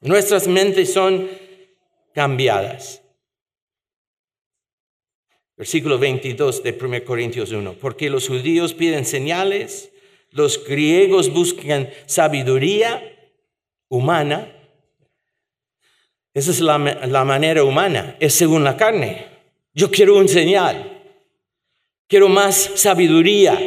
[0.01, 1.31] Nuestras mentes son
[2.13, 3.03] cambiadas.
[5.57, 7.75] Versículo 22 de 1 Corintios 1.
[7.75, 9.90] Porque los judíos piden señales
[10.33, 13.03] los griegos buscan sabiduría
[13.89, 14.57] humana
[16.33, 19.27] Esa es la, la manera humana, es según la carne.
[19.75, 21.03] Yo quiero un señal,
[22.07, 23.59] quiero más sabiduría,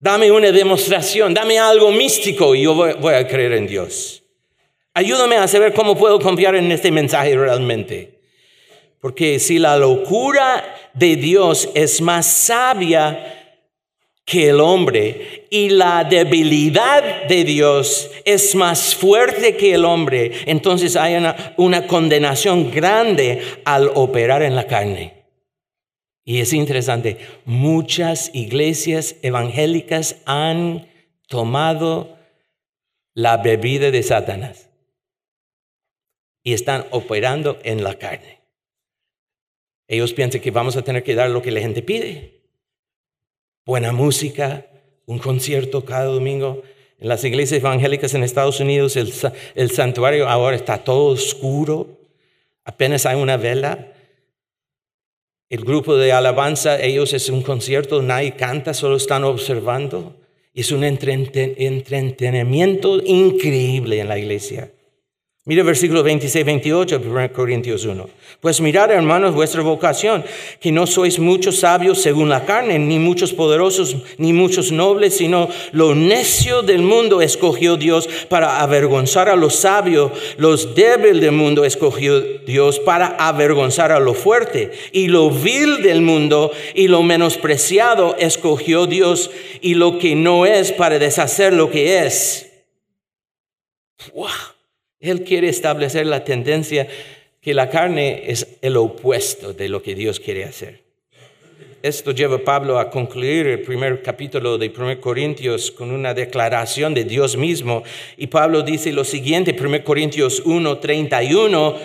[0.00, 4.22] dame una demostración, dame algo místico y yo voy, voy a creer en Dios.
[4.94, 8.20] Ayúdame a saber cómo puedo confiar en este mensaje realmente.
[9.00, 10.64] Porque si la locura
[10.94, 13.43] de Dios es más sabia
[14.24, 20.96] que el hombre y la debilidad de Dios es más fuerte que el hombre, entonces
[20.96, 21.14] hay
[21.56, 25.24] una, condenación grande al operar en la carne.
[26.24, 30.88] Y es interesante, muchas iglesias evangélicas han
[31.28, 32.16] tomado
[33.12, 34.70] la bebida de Satanás
[36.42, 38.40] y están operando en la carne.
[39.86, 42.43] Ellos piensan que vamos a tener que dar lo que la gente pide
[43.64, 44.66] buena música,
[45.06, 46.62] un concierto cada domingo.
[46.98, 49.12] En las iglesias evangélicas en Estados Unidos el,
[49.70, 51.98] santuario ahora está todo oscuro,
[52.64, 53.90] apenas hay una vela.
[55.50, 60.16] El grupo de alabanza, ellos es un concierto, nadie canta, solo están observando.
[60.54, 64.70] Es un entretenimiento increíble en la iglesia.
[65.46, 68.08] Mira versículo 26, 28 de 1 Corintios 1.
[68.40, 70.24] Pues mirad, hermanos, vuestra vocación,
[70.58, 75.50] que no sois muchos sabios según la carne, ni muchos poderosos, ni muchos nobles, sino
[75.72, 81.66] lo necio del mundo escogió Dios para avergonzar a los sabios, los débiles del mundo
[81.66, 88.16] escogió Dios para avergonzar a lo fuerte, y lo vil del mundo y lo menospreciado
[88.18, 89.30] escogió Dios,
[89.60, 92.50] y lo que no es para deshacer lo que es.
[94.14, 94.53] ¡Wow!
[95.04, 96.88] Él quiere establecer la tendencia
[97.42, 100.80] que la carne es el opuesto de lo que Dios quiere hacer.
[101.82, 106.94] Esto lleva a Pablo a concluir el primer capítulo de 1 Corintios con una declaración
[106.94, 107.82] de Dios mismo.
[108.16, 111.76] Y Pablo dice lo siguiente, 1 Corintios 1, 31,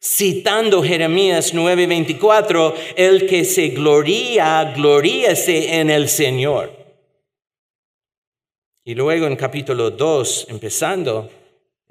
[0.00, 6.70] citando Jeremías 9:24, el que se gloría, gloríese en el Señor.
[8.84, 11.28] Y luego en capítulo 2, empezando,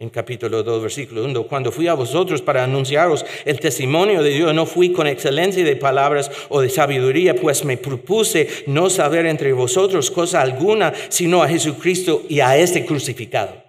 [0.02, 4.52] en capítulo 2, versículo 1, cuando fui a vosotros para anunciaros el testimonio de Dios,
[4.52, 9.54] no fui con excelencia de palabras o de sabiduría, pues me propuse no saber entre
[9.54, 13.64] vosotros cosa alguna, sino a Jesucristo y a este crucificado.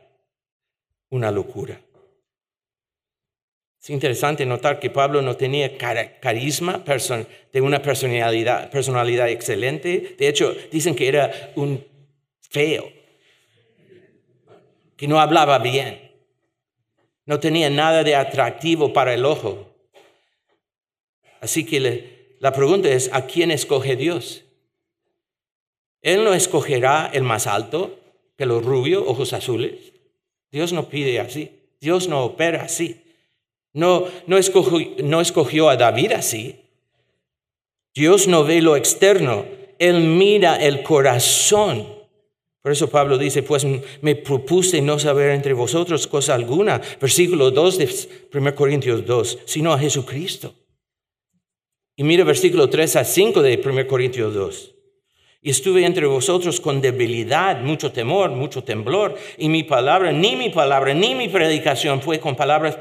[1.11, 1.79] Una locura.
[3.83, 6.83] Es interesante notar que Pablo no tenía carisma
[7.53, 10.17] de una personalidad, personalidad excelente.
[10.19, 11.85] De hecho, dicen que era un
[12.41, 12.91] feo,
[14.97, 16.02] que no hablaba bien.
[17.25, 19.69] No tenía nada de atractivo para el ojo.
[21.41, 24.45] Así que la pregunta es, ¿a quién escoge Dios?
[26.03, 27.99] Él no escogerá el más alto,
[28.37, 29.93] pelo rubio, ojos azules.
[30.51, 31.61] Dios no pide así.
[31.81, 33.03] Dios no opera así.
[33.73, 36.61] No, no, escogió, no escogió a David así.
[37.95, 39.47] Dios no ve lo externo.
[39.79, 42.02] Él mira el corazón.
[42.63, 43.67] Por eso Pablo dice, pues
[44.03, 47.91] me propuse no saber entre vosotros cosa alguna, versículo 2 de
[48.33, 50.55] 1 Corintios 2, sino a Jesucristo.
[51.97, 54.75] Y mira versículo 3 a 5 de 1 Corintios 2.
[55.45, 60.51] Y estuve entre vosotros con debilidad, mucho temor, mucho temblor, y mi palabra, ni mi
[60.51, 62.79] palabra, ni mi predicación fue con palabras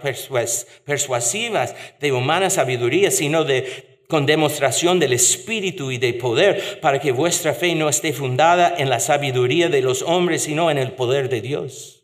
[0.85, 7.13] persuasivas de humana sabiduría, sino de con demostración del Espíritu y de poder, para que
[7.13, 11.29] vuestra fe no esté fundada en la sabiduría de los hombres, sino en el poder
[11.29, 12.03] de Dios.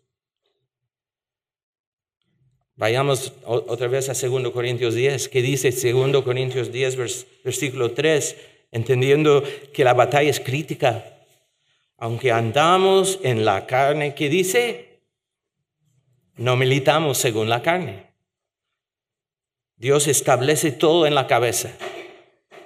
[2.78, 8.38] Vayamos otra vez a 2 Corintios 10, que dice 2 Corintios 10, versículo 3,
[8.72, 9.44] entendiendo
[9.74, 11.04] que la batalla es crítica.
[11.98, 15.02] Aunque andamos en la carne, ¿qué dice?
[16.38, 18.08] No militamos según la carne.
[19.76, 21.72] Dios establece todo en la cabeza.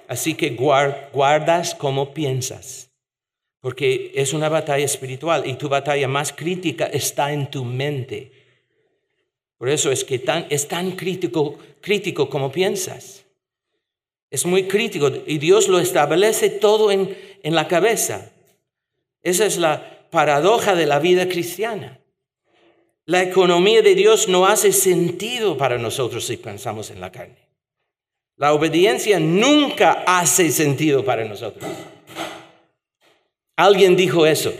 [0.08, 2.90] Así que guardas como piensas,
[3.60, 8.32] porque es una batalla espiritual y tu batalla más crítica está en tu mente.
[9.58, 13.24] Por eso es que es tan crítico, crítico como piensas.
[14.30, 18.32] Es muy crítico y Dios lo establece todo en, en la cabeza.
[19.22, 22.00] Esa es la paradoja de la vida cristiana.
[23.04, 27.51] La economía de Dios no hace sentido para nosotros si pensamos en la carne.
[28.42, 31.64] La obediencia nunca hace sentido para nosotros.
[33.54, 34.52] Alguien dijo eso.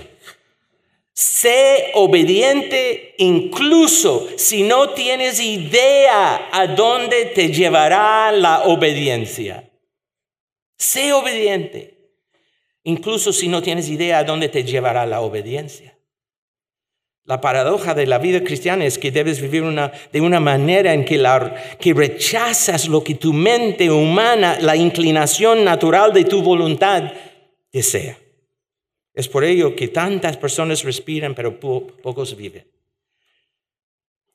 [1.12, 9.68] Sé obediente incluso si no tienes idea a dónde te llevará la obediencia.
[10.78, 12.12] Sé obediente
[12.84, 15.91] incluso si no tienes idea a dónde te llevará la obediencia.
[17.24, 19.62] La paradoja de la vida cristiana es que debes vivir
[20.12, 25.64] de una manera en que, la, que rechazas lo que tu mente humana, la inclinación
[25.64, 27.12] natural de tu voluntad
[27.72, 28.18] desea.
[29.14, 32.66] Es por ello que tantas personas respiran, pero pocos viven.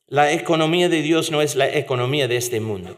[0.06, 2.96] La economía de Dios no es la economía de este mundo.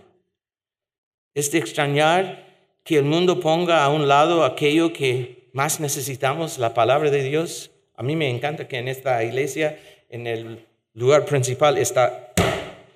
[1.34, 2.46] Es de extrañar
[2.84, 7.72] que el mundo ponga a un lado aquello que más necesitamos, la palabra de Dios,
[8.00, 9.78] a mí me encanta que en esta iglesia,
[10.08, 12.32] en el lugar principal, está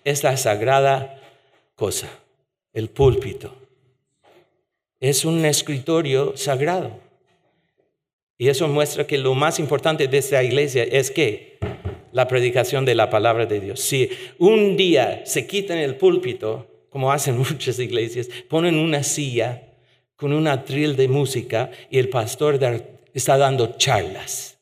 [0.02, 1.20] esta sagrada
[1.74, 2.08] cosa,
[2.72, 3.54] el púlpito.
[5.00, 7.00] Es un escritorio sagrado.
[8.38, 11.58] Y eso muestra que lo más importante de esta iglesia es que
[12.12, 13.80] la predicación de la palabra de Dios.
[13.80, 19.64] Si un día se quitan el púlpito, como hacen muchas iglesias, ponen una silla
[20.16, 22.58] con un atril de música y el pastor
[23.12, 24.53] está dando charlas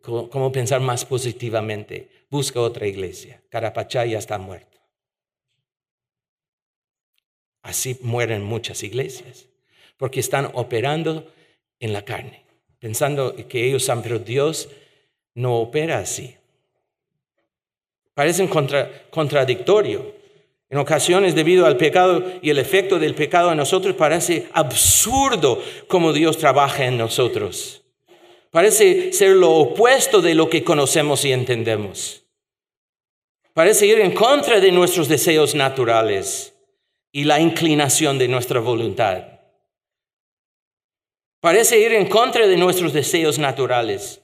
[0.00, 2.08] cómo pensar más positivamente.
[2.30, 3.42] Busca otra iglesia.
[3.48, 4.78] Carapachá ya está muerto.
[7.62, 9.46] Así mueren muchas iglesias,
[9.96, 11.32] porque están operando
[11.78, 12.44] en la carne,
[12.80, 14.68] pensando que ellos saben, pero Dios
[15.34, 16.36] no opera así.
[18.14, 18.48] Parecen
[19.10, 20.20] contradictorio.
[20.68, 26.12] En ocasiones, debido al pecado y el efecto del pecado en nosotros, parece absurdo cómo
[26.12, 27.81] Dios trabaja en nosotros.
[28.52, 32.26] Parece ser lo opuesto de lo que conocemos y entendemos.
[33.54, 36.54] Parece ir en contra de nuestros deseos naturales
[37.10, 39.40] y la inclinación de nuestra voluntad.
[41.40, 44.21] Parece ir en contra de nuestros deseos naturales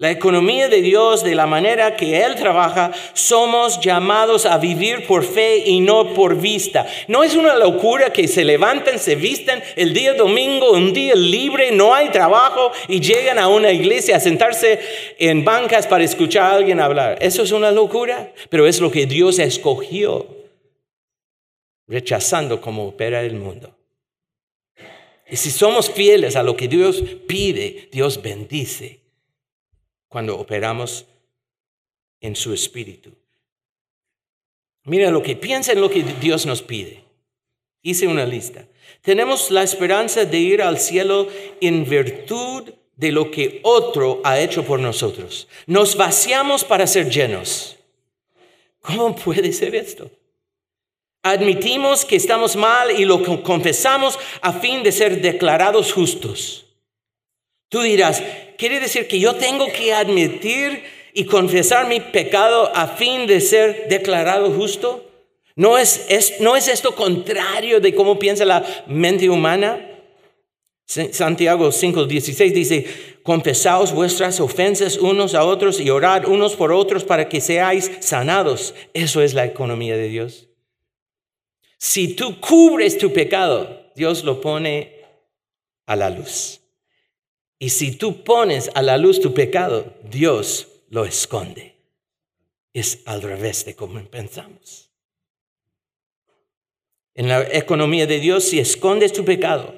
[0.00, 5.22] la economía de Dios, de la manera que Él trabaja, somos llamados a vivir por
[5.22, 6.86] fe y no por vista.
[7.06, 11.70] No es una locura que se levanten, se visten el día domingo, un día libre,
[11.70, 14.80] no hay trabajo y llegan a una iglesia a sentarse
[15.18, 17.18] en bancas para escuchar a alguien hablar.
[17.20, 20.26] Eso es una locura, pero es lo que Dios escogió,
[21.86, 23.76] rechazando cómo opera el mundo.
[25.30, 28.99] Y si somos fieles a lo que Dios pide, Dios bendice
[30.10, 31.06] cuando operamos
[32.20, 33.12] en su espíritu.
[34.84, 37.04] Mira lo que piensa en lo que Dios nos pide.
[37.80, 38.66] Hice una lista.
[39.02, 41.28] Tenemos la esperanza de ir al cielo
[41.60, 45.48] en virtud de lo que otro ha hecho por nosotros.
[45.66, 47.76] Nos vaciamos para ser llenos.
[48.80, 50.10] ¿Cómo puede ser esto?
[51.22, 56.66] Admitimos que estamos mal y lo confesamos a fin de ser declarados justos.
[57.70, 58.22] Tú dirás,
[58.58, 60.82] quiere decir que yo tengo que admitir
[61.14, 65.08] y confesar mi pecado a fin de ser declarado justo?
[65.54, 69.86] ¿No es, ¿No es esto contrario de cómo piensa la mente humana?
[70.86, 72.86] Santiago 5:16 dice,
[73.22, 78.74] confesaos vuestras ofensas unos a otros y orad unos por otros para que seáis sanados.
[78.94, 80.48] Eso es la economía de Dios.
[81.78, 84.96] Si tú cubres tu pecado, Dios lo pone
[85.86, 86.59] a la luz.
[87.62, 91.76] Y si tú pones a la luz tu pecado, Dios lo esconde.
[92.72, 94.90] Es al revés de como pensamos.
[97.14, 99.74] En la economía de Dios, si escondes tu pecado,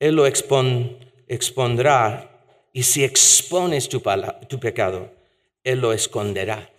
[0.00, 2.24] Él lo expondrá.
[2.72, 4.02] Y si expones tu,
[4.48, 5.12] tu pecado,
[5.62, 6.72] Él lo esconderá.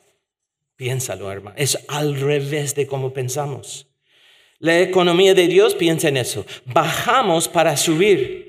[0.75, 1.55] Piénsalo, hermano.
[1.57, 3.88] Es al revés de como pensamos.
[4.57, 6.45] La economía de Dios piensa en eso.
[6.65, 8.49] Bajamos para subir.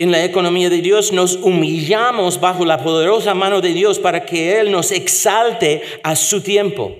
[0.00, 4.60] En la economía de Dios nos humillamos bajo la poderosa mano de Dios para que
[4.60, 6.94] Él nos exalte a su tiempo.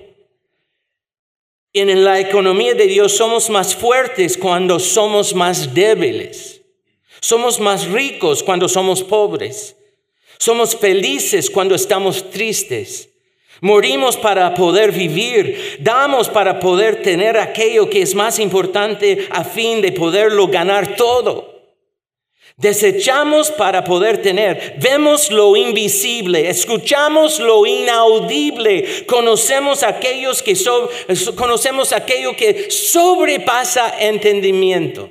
[1.71, 6.61] En la economía de Dios somos más fuertes cuando somos más débiles.
[7.21, 9.77] Somos más ricos cuando somos pobres.
[10.37, 13.09] Somos felices cuando estamos tristes.
[13.61, 19.81] Morimos para poder vivir, damos para poder tener aquello que es más importante a fin
[19.81, 21.58] de poderlo ganar todo.
[22.59, 24.75] Desechamos para poder tener.
[24.81, 30.55] Vemos lo invisible, escuchamos lo inaudible, conocemos aquellos que
[31.37, 35.09] conocemos aquello que sobrepasa entendimiento.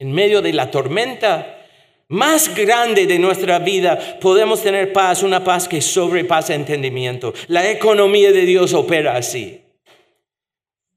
[0.00, 1.64] En medio de la tormenta
[2.08, 7.32] más grande de nuestra vida podemos tener paz, una paz que sobrepasa entendimiento.
[7.46, 9.62] La economía de Dios opera así.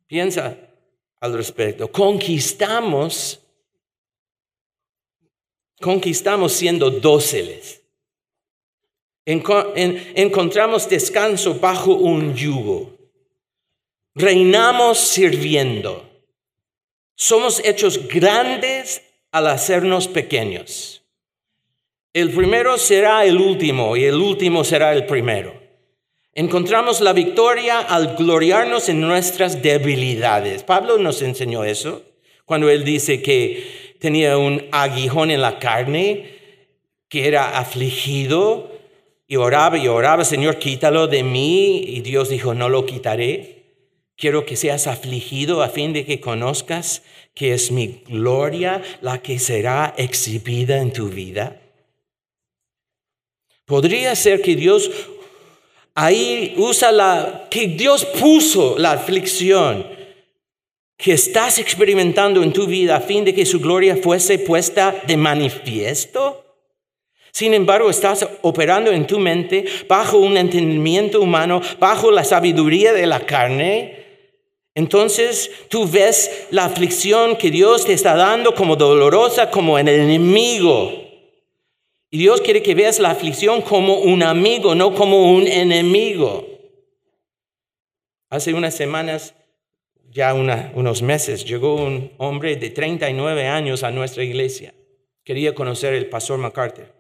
[0.07, 0.57] Piensa
[1.19, 1.91] al respecto.
[1.91, 3.39] Conquistamos
[5.79, 7.81] conquistamos siendo dóciles.
[9.25, 12.97] encontramos descanso bajo un yugo.
[14.15, 16.09] Reinamos sirviendo.
[17.15, 19.01] Somos hechos grandes
[19.31, 20.95] al hacernos pequeños.
[22.11, 25.53] el primero será el último y el último será el primero.
[26.33, 30.63] Encontramos la victoria al gloriarnos en nuestras debilidades.
[30.63, 32.03] Pablo nos enseñó eso
[32.45, 36.37] cuando él dice que tenía un aguijón en la carne,
[37.09, 38.71] que era afligido
[39.27, 41.83] y oraba y oraba, Señor, quítalo de mí.
[41.85, 43.59] Y Dios dijo, no lo quitaré.
[44.15, 49.39] Quiero que seas afligido a fin de que conozcas que es mi gloria la que
[49.39, 51.61] será exhibida en tu vida.
[53.65, 54.89] Podría ser que Dios
[55.93, 59.98] ahí usa la, que Dios puso la aflicción
[60.99, 65.15] que estás experimentando en tu vida a fin de que su gloria fuese puesta de
[65.15, 66.43] manifiesto.
[67.31, 73.07] Sin embargo, estás operando en tu mente bajo un entendimiento humano, bajo la sabiduría de
[73.07, 73.95] la carne.
[74.75, 80.91] Entonces tú ves la aflicción que Dios te está dando como dolorosa, como el enemigo.
[82.11, 86.45] Y Dios quiere que veas la aflicción como un amigo, no como un enemigo.
[88.29, 89.33] Hace unas semanas
[90.11, 94.73] ya unos meses, llegó un hombre de 39 años a nuestra iglesia.
[95.23, 96.93] Quería conocer el pastor MacArthur.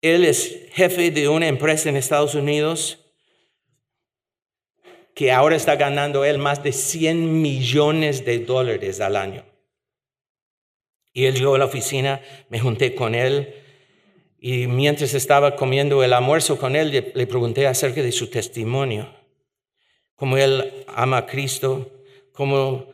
[0.00, 3.00] Él es jefe de una empresa en Estados Unidos
[5.14, 9.44] que ahora está ganando él más de 100 millones de dólares al año.
[11.12, 13.54] Y él llegó a la oficina, me junté con él
[14.38, 19.23] y mientras estaba comiendo el almuerzo con él, le pregunté acerca de su testimonio
[20.14, 21.90] cómo él ama a Cristo,
[22.32, 22.92] cómo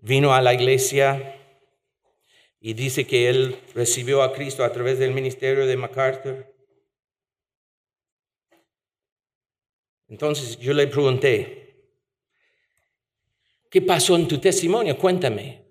[0.00, 1.36] vino a la iglesia
[2.60, 6.46] y dice que él recibió a Cristo a través del ministerio de MacArthur.
[10.08, 11.94] Entonces yo le pregunté,
[13.70, 14.98] ¿qué pasó en tu testimonio?
[14.98, 15.64] Cuéntame.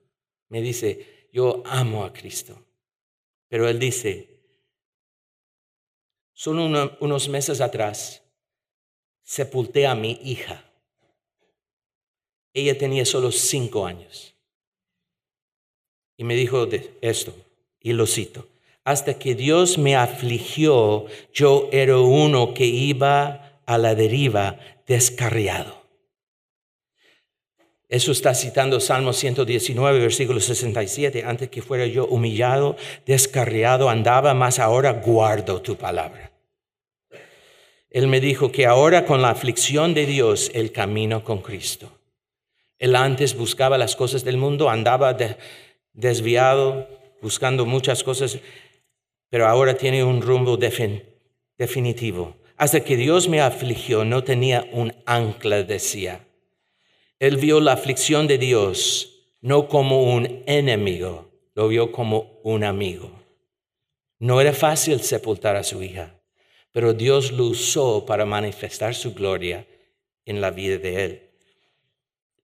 [0.48, 2.66] Me dice, yo amo a Cristo.
[3.50, 4.42] Pero él dice,
[6.34, 8.24] solo unos meses atrás
[9.22, 10.69] sepulté a mi hija.
[12.54, 14.36] Ella tenía solo cinco años.
[16.18, 16.68] Y me dijo
[17.02, 17.34] esto,
[17.80, 18.48] y lo cito,
[18.84, 25.80] hasta que Dios me afligió, yo era uno que iba a la deriva descarriado.
[27.88, 31.24] Eso está citando Salmo 119, versículo 67.
[31.26, 36.32] Antes que fuera yo humillado, descarriado, andaba, más ahora guardo tu palabra.
[37.90, 41.99] Él me dijo que ahora con la aflicción de Dios, el camino con Cristo.
[42.80, 45.16] Él antes buscaba las cosas del mundo, andaba
[45.94, 46.88] desviado,
[47.22, 48.40] buscando muchas cosas,
[49.30, 52.36] pero ahora tiene un rumbo definitivo.
[52.56, 56.26] Hasta que Dios me afligió, no tenía un ancla, decía.
[57.20, 59.10] Él vio la aflicción de Dios
[59.42, 63.12] no como un enemigo, lo vio como un amigo.
[64.20, 66.20] No era fácil sepultar a su hija,
[66.72, 69.66] pero Dios lo usó para manifestar su gloria
[70.26, 71.29] en la vida de él.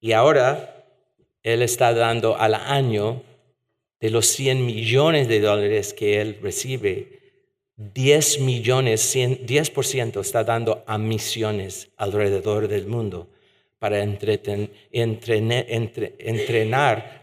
[0.06, 0.86] Y ahora
[1.41, 3.24] Él está dando al año
[3.99, 7.41] de los 100 millones de dólares que Él recibe,
[7.78, 13.32] 10 millones, 10% está dando a misiones alrededor del mundo
[13.80, 14.43] para entrenar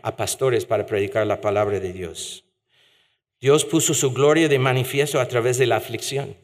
[0.03, 2.45] a pastores para predicar la palabra de Dios.
[3.41, 6.37] Dios puso su gloria de manifiesto a través de la aflicción.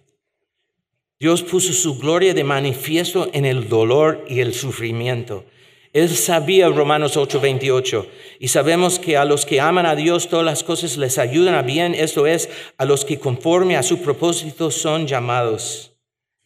[1.19, 5.45] Dios puso su gloria de manifiesto en el dolor y el sufrimiento.
[5.93, 8.07] Él sabía Romanos 8:28
[8.39, 11.63] y sabemos que a los que aman a Dios todas las cosas les ayudan a
[11.63, 15.93] bien, esto es, a los que conforme a su propósito son llamados.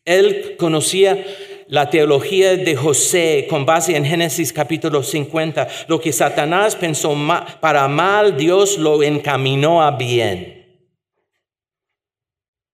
[0.04, 1.24] Él conocía
[1.68, 5.68] la teología de José con base en Génesis capítulo 50.
[5.88, 7.16] Lo que Satanás pensó
[7.60, 10.86] para mal, Dios lo encaminó a bien.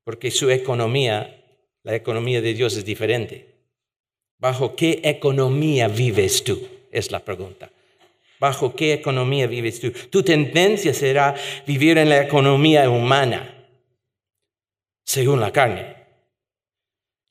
[0.05, 1.45] Porque su economía,
[1.83, 3.58] la economía de Dios es diferente.
[4.39, 6.61] ¿Bajo qué economía vives tú?
[6.93, 7.71] Es la pregunta.
[8.39, 9.91] ¿Bajo qué economía vives tú?
[10.11, 11.35] Tu tendencia será
[11.67, 13.67] vivir en la economía humana,
[15.05, 15.97] según la carne.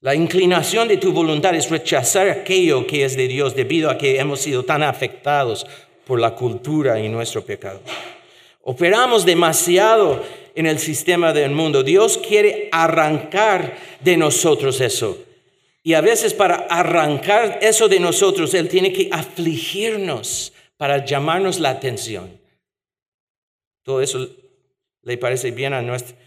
[0.01, 4.19] La inclinación de tu voluntad es rechazar aquello que es de Dios debido a que
[4.19, 5.65] hemos sido tan afectados
[6.05, 7.81] por la cultura y nuestro pecado.
[8.63, 10.23] Operamos demasiado
[10.55, 11.83] en el sistema del mundo.
[11.83, 15.26] Dios quiere arrancar de nosotros eso.
[15.87, 21.69] Y a veces para arrancar eso de nosotros, Él tiene que afligirnos para llamarnos la
[21.69, 22.41] atención.
[23.83, 24.27] Todo eso
[25.03, 26.17] le parece bien a nuestro,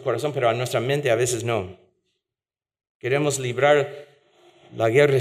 [0.00, 1.76] corazón, pero a nuestra mente a veces no.
[3.00, 4.06] Queremos librar
[4.76, 5.18] la guerra,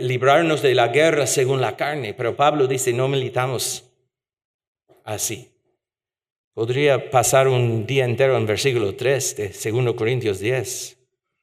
[0.00, 3.84] librarnos de la guerra según la carne, pero Pablo dice, no militamos
[5.04, 5.52] así.
[6.52, 10.98] Podría pasar un día entero en versículo 3 de 2 Corintios 10,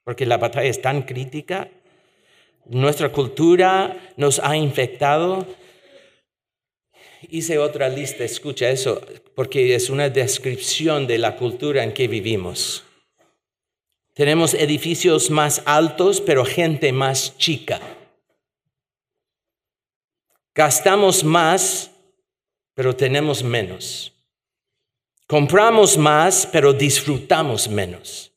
[0.09, 1.69] porque la batalla es tan crítica.
[2.65, 5.45] Nuestra cultura nos ha infectado.
[7.29, 8.99] Hice otra lista, escucha eso,
[9.35, 12.83] porque es una descripción de la cultura en que vivimos.
[14.15, 17.79] Tenemos edificios más altos, pero gente más chica.
[20.55, 21.91] Gastamos más,
[22.73, 24.11] pero tenemos menos.
[25.27, 28.28] Compramos más, pero disfrutamos menos.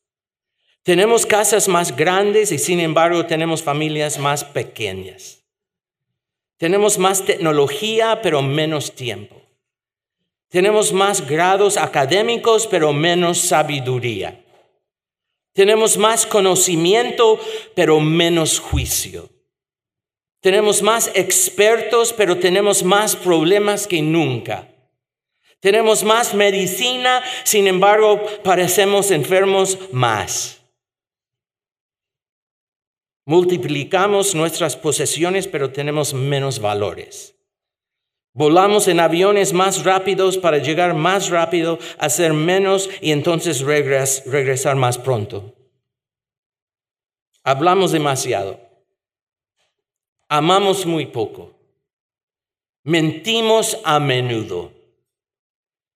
[0.83, 5.43] Tenemos casas más grandes y sin embargo tenemos familias más pequeñas.
[6.57, 9.41] Tenemos más tecnología, pero menos tiempo.
[10.49, 14.43] Tenemos más grados académicos, pero menos sabiduría.
[15.53, 17.39] Tenemos más conocimiento,
[17.75, 19.29] pero menos juicio.
[20.41, 24.67] Tenemos más expertos, pero tenemos más problemas que nunca.
[25.61, 30.62] Tenemos más medicina, sin embargo, parecemos enfermos más.
[33.25, 37.35] Multiplicamos nuestras posesiones, pero tenemos menos valores.
[38.33, 44.97] Volamos en aviones más rápidos para llegar más rápido, hacer menos y entonces regresar más
[44.97, 45.53] pronto.
[47.43, 48.59] Hablamos demasiado.
[50.27, 51.53] Amamos muy poco.
[52.83, 54.71] Mentimos a menudo.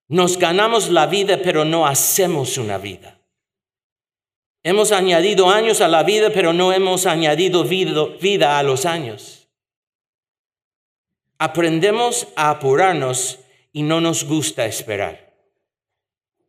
[0.08, 3.17] Nos ganamos la vida, pero no hacemos una vida.
[4.64, 9.48] Hemos añadido años a la vida, pero no hemos añadido vida a los años.
[11.38, 13.40] Aprendemos a apurarnos
[13.72, 15.34] y no nos gusta esperar.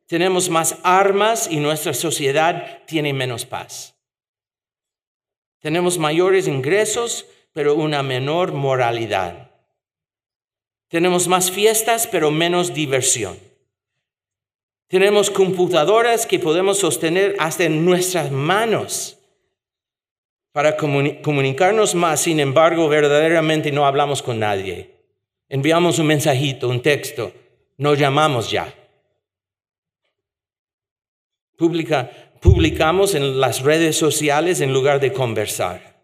[0.07, 3.95] Tenemos más armas y nuestra sociedad tiene menos paz.
[5.61, 9.51] Tenemos mayores ingresos, pero una menor moralidad.
[10.89, 13.39] Tenemos más fiestas, pero menos diversión.
[14.89, 19.19] Tenemos computadoras que podemos sostener hasta en nuestras manos
[20.53, 22.21] para comunicarnos más.
[22.21, 24.91] Sin embargo, verdaderamente no hablamos con nadie.
[25.51, 27.33] Enviamos un mensajito, un texto,
[27.77, 28.75] nos llamamos ya.
[32.41, 36.03] publicamos en las redes sociales en lugar de conversar.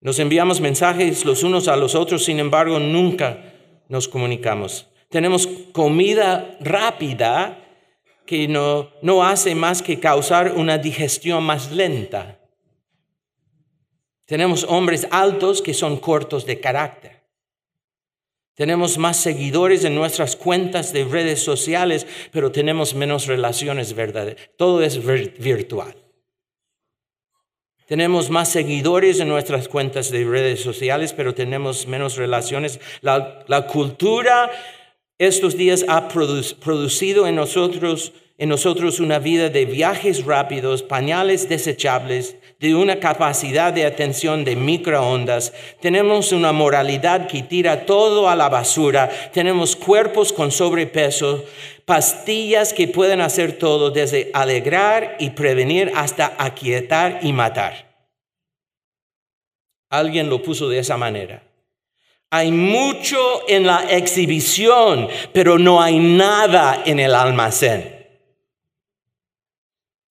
[0.00, 3.52] Nos enviamos mensajes los unos a los otros, sin embargo, nunca
[3.88, 4.87] nos comunicamos.
[5.08, 7.64] Tenemos comida rápida
[8.26, 12.38] que no, no hace más que causar una digestión más lenta.
[14.26, 17.18] Tenemos hombres altos que son cortos de carácter.
[18.54, 24.50] Tenemos más seguidores en nuestras cuentas de redes sociales, pero tenemos menos relaciones verdaderas.
[24.58, 25.02] Todo es
[25.38, 25.96] virtual.
[27.86, 32.80] Tenemos más seguidores en nuestras cuentas de redes sociales, pero tenemos menos relaciones.
[33.00, 34.50] La, la cultura
[35.18, 42.36] estos días ha producido en nosotros, en nosotros una vida de viajes rápidos, pañales desechables,
[42.60, 45.52] de una capacidad de atención de microondas.
[45.80, 49.10] Tenemos una moralidad que tira todo a la basura.
[49.32, 51.44] Tenemos cuerpos con sobrepeso,
[51.84, 57.88] pastillas que pueden hacer todo, desde alegrar y prevenir hasta aquietar y matar.
[59.90, 61.47] Alguien lo puso de esa manera.
[62.30, 68.06] Hay mucho en la exhibición, pero no hay nada en el almacén.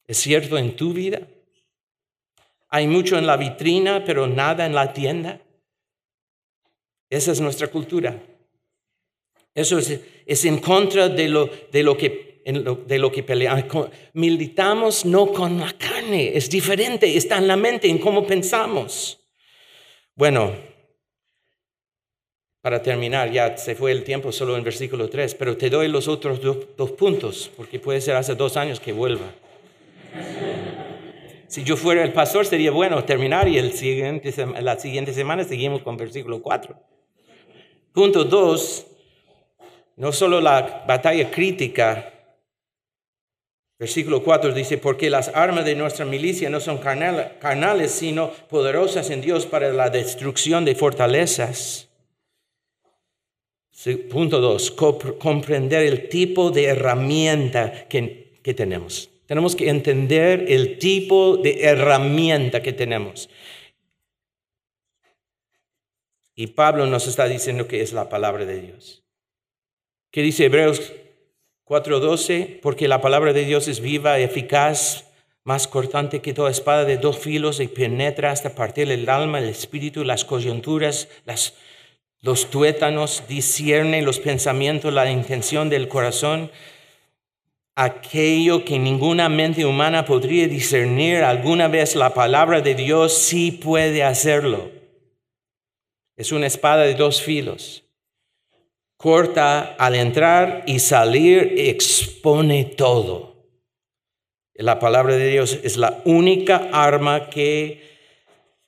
[0.07, 1.27] ¿Es cierto en tu vida?
[2.69, 5.41] Hay mucho en la vitrina, pero nada en la tienda.
[7.09, 8.19] Esa es nuestra cultura.
[9.53, 13.89] Eso es, en contra de lo, de lo que, de lo que peleamos.
[14.13, 19.19] Militamos no con la carne, es diferente, está en la mente, en cómo pensamos.
[20.15, 20.53] Bueno,
[22.67, 26.09] para terminar, ya se fue el tiempo solo en versículo 3, pero te doy los
[26.09, 29.27] otros dos, puntos, porque puede ser hace dos años que vuelva.
[31.47, 35.81] Si yo fuera el pastor, sería bueno terminar y el siguiente, la siguiente semana seguimos
[35.81, 36.75] con versículo 4.
[37.93, 38.87] Punto 2,
[39.95, 42.11] no solo la batalla crítica,
[43.79, 49.21] versículo 4 dice, porque las armas de nuestra milicia no son carnales, sino poderosas en
[49.21, 51.86] Dios para la destrucción de fortalezas
[54.09, 59.09] Punto dos, comprender el tipo de herramienta que, que tenemos.
[59.27, 63.29] Tenemos que entender el tipo de herramienta que tenemos.
[66.33, 69.03] Y Pablo nos está diciendo que es la palabra de Dios.
[70.11, 70.93] ¿Qué dice Hebreos
[71.65, 72.59] 4:12?
[72.61, 75.05] Porque la palabra de Dios es viva, eficaz,
[75.43, 79.49] más cortante que toda espada de dos filos y penetra hasta partir el alma, el
[79.49, 81.53] espíritu, las coyunturas, las
[82.21, 86.51] Los tuétanos disciernen los pensamientos, la intención del corazón.
[87.75, 94.03] Aquello que ninguna mente humana podría discernir alguna vez, la palabra de Dios sí puede
[94.03, 94.71] hacerlo.
[96.15, 97.83] Es una espada de dos filos.
[98.97, 103.45] Corta al entrar y salir, expone todo.
[104.55, 107.83] La palabra de Dios es la única arma que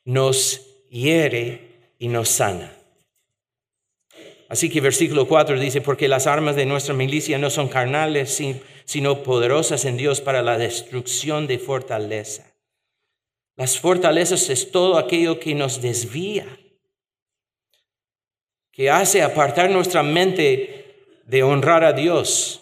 [0.05, 2.78] nos hiere y nos sana.
[4.49, 8.41] Así que versículo 4 dice, porque las armas de nuestra milicia no son carnales,
[8.85, 12.51] sino poderosas en Dios para la destrucción de fortaleza.
[13.55, 16.47] Las fortalezas es todo aquello que nos desvía,
[18.71, 22.61] que hace apartar nuestra mente de honrar a Dios.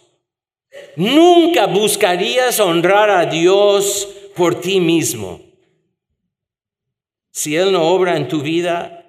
[0.98, 5.42] Nunca buscarías honrar a Dios por ti mismo.
[7.32, 9.07] Si Él no obra en tu vida,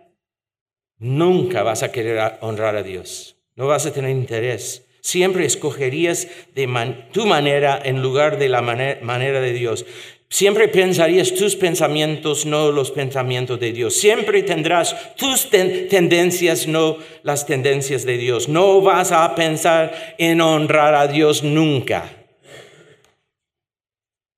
[0.99, 3.37] nunca vas a querer honrar a Dios.
[3.57, 4.85] No vas a tener interés.
[5.01, 6.67] Siempre escogerías de
[7.13, 9.87] tu manera en lugar de la manera de Dios.
[10.31, 13.95] Siempre pensarías tus pensamientos, no los pensamientos de Dios.
[13.95, 18.49] Siempre tendrás tus tendencias, no las tendencias de Dios.
[18.49, 22.13] No vas a pensar en honrar a Dios nunca.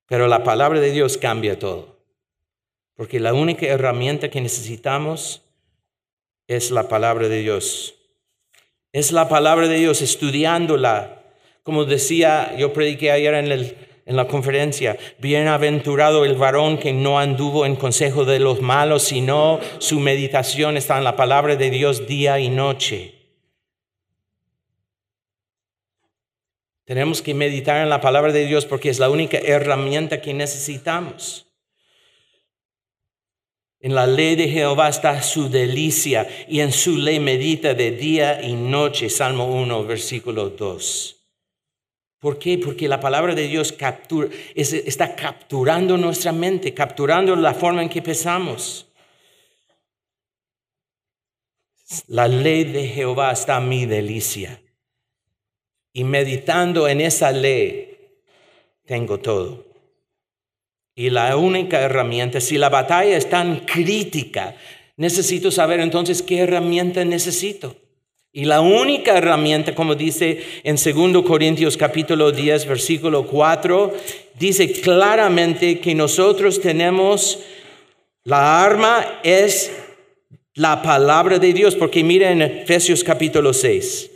[0.06, 1.98] Pero la palabra de Dios cambia todo.
[2.94, 5.42] Porque la única herramienta que necesitamos
[6.50, 7.94] es la palabra de Dios.
[8.92, 11.22] Es la palabra de Dios, estudiándola.
[11.62, 17.76] Como decía, yo prediqué ayer en, la conferencia, bienaventurado el varón que no anduvo en
[17.76, 22.48] consejo de los malos, sino su meditación está en la palabra de Dios día y
[22.48, 23.14] noche.
[26.84, 31.49] Tenemos que meditar en la palabra de Dios porque es la única herramienta que necesitamos.
[33.82, 38.42] En la ley de Jehová está su delicia y en su ley medita de día
[38.42, 39.08] y noche.
[39.08, 41.16] Salmo 1, versículo 2.
[42.18, 42.58] ¿Por qué?
[42.58, 43.74] Porque la palabra de Dios
[44.54, 48.86] está capturando nuestra mente, capturando la forma en que pensamos.
[52.06, 54.62] La ley de Jehová está mi delicia.
[55.94, 58.12] Y meditando en esa ley,
[58.84, 59.69] tengo todo.
[61.00, 64.54] Y la única herramienta, si la batalla es tan crítica,
[64.98, 67.74] necesito saber entonces qué herramienta necesito.
[68.34, 73.94] Y la única herramienta, como dice en 2 Corintios capítulo 10, versículo 4,
[74.38, 77.38] dice claramente que nosotros tenemos,
[78.24, 79.72] la arma es
[80.52, 84.09] la palabra de Dios, porque mira en Efesios capítulo 6.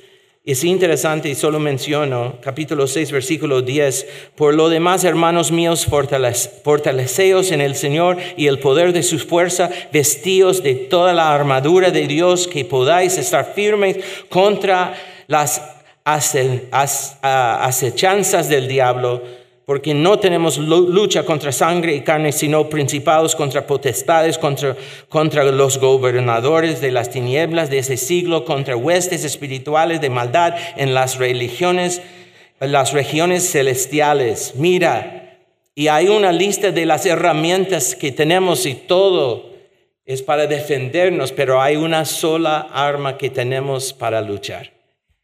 [0.46, 4.06] Es interesante y solo menciono capítulo 6, versículo 10.
[4.36, 9.70] Por lo demás, hermanos míos, fortaleceos en el Señor y el poder de su fuerza,
[9.90, 13.96] vestíos de toda la armadura de Dios, que podáis estar firmes
[14.28, 14.92] contra
[15.28, 15.62] las
[17.22, 19.22] acechanzas del diablo
[19.64, 24.76] porque no tenemos lucha contra sangre y carne, sino principados contra potestades, contra,
[25.08, 30.92] contra los gobernadores de las tinieblas de ese siglo, contra huestes espirituales de maldad en
[30.92, 32.02] las religiones,
[32.60, 34.54] en las regiones celestiales.
[34.56, 35.40] Mira,
[35.74, 39.54] y hay una lista de las herramientas que tenemos y todo
[40.04, 44.72] es para defendernos, pero hay una sola arma que tenemos para luchar.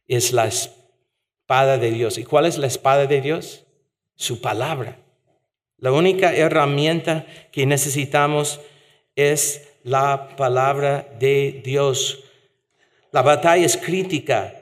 [0.09, 2.16] Es la espada de Dios.
[2.16, 3.66] ¿Y cuál es la espada de Dios?
[4.20, 4.98] Su palabra.
[5.78, 8.60] La única herramienta que necesitamos
[9.16, 12.22] es la palabra de Dios.
[13.12, 14.54] La batalla es crítica.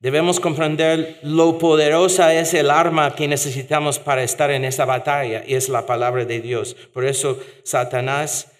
[0.00, 5.54] Debemos comprender lo poderosa es el arma que necesitamos para estar en esa batalla y
[5.54, 6.74] es la palabra de Dios.
[6.92, 8.50] Por eso Satanás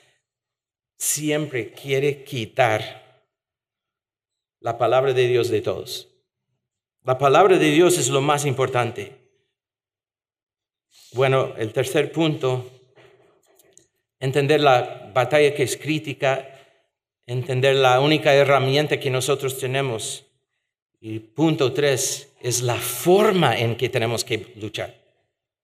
[0.99, 3.25] siempre quiere quitar
[4.61, 6.09] la palabra de Dios de todos.
[7.03, 9.20] La palabra de Dios es lo más importante.
[11.13, 12.71] Bueno, el tercer punto,
[14.21, 16.49] entender la batalla que es crítica,
[17.27, 20.25] entender la única herramienta que nosotros tenemos.
[21.01, 24.95] Y punto tres es la forma en que tenemos que luchar.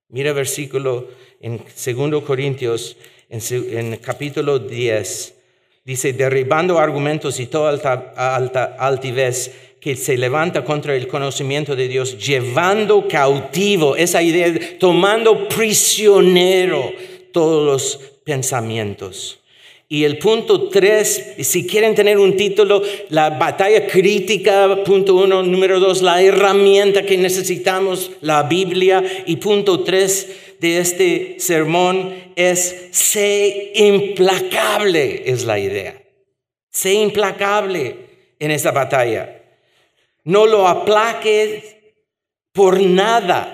[0.08, 2.96] Mira versículo en 2 Corintios,
[3.28, 5.34] en, capítulo 10,
[5.84, 7.72] dice, derribando argumentos y toda
[8.78, 16.92] altivez que se levanta contra el conocimiento de Dios, llevando cautivo esa idea, tomando prisionero
[17.30, 19.38] todos los pensamientos.
[19.88, 25.78] Y el punto tres, si quieren tener un título, la batalla crítica, punto uno, número
[25.78, 29.04] dos, la herramienta que necesitamos, la Biblia.
[29.26, 36.02] Y punto tres de este sermón es, sé implacable, es la idea.
[36.72, 37.94] Sé implacable
[38.40, 39.35] en esa batalla.
[40.26, 41.76] No lo aplaques
[42.52, 43.52] por nada.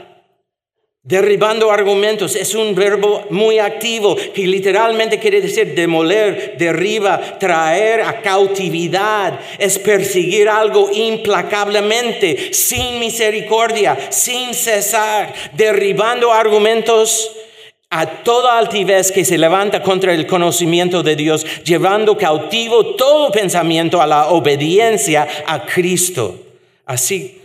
[1.02, 8.22] Derribando argumentos es un verbo muy activo que literalmente quiere decir demoler, derriba, traer a
[8.22, 9.38] cautividad.
[9.58, 17.32] Es perseguir algo implacablemente, sin misericordia, sin cesar, derribando argumentos
[17.90, 24.00] a toda altivez que se levanta contra el conocimiento de Dios, llevando cautivo todo pensamiento
[24.00, 26.41] a la obediencia a Cristo.
[26.84, 27.40] Así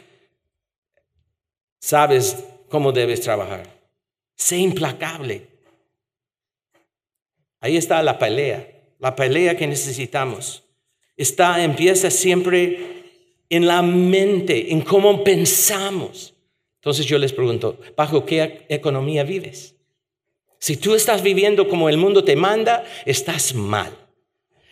[1.79, 3.67] sabes cómo debes trabajar.
[4.35, 5.47] Sé implacable.
[7.59, 8.69] Ahí está la pelea,
[8.99, 10.63] la pelea que necesitamos.
[11.15, 12.97] Está, empieza siempre
[13.49, 16.33] en la mente, en cómo pensamos.
[16.75, 19.75] Entonces yo les pregunto, ¿bajo qué economía vives?
[20.59, 23.95] Si tú estás viviendo como el mundo te manda, estás mal.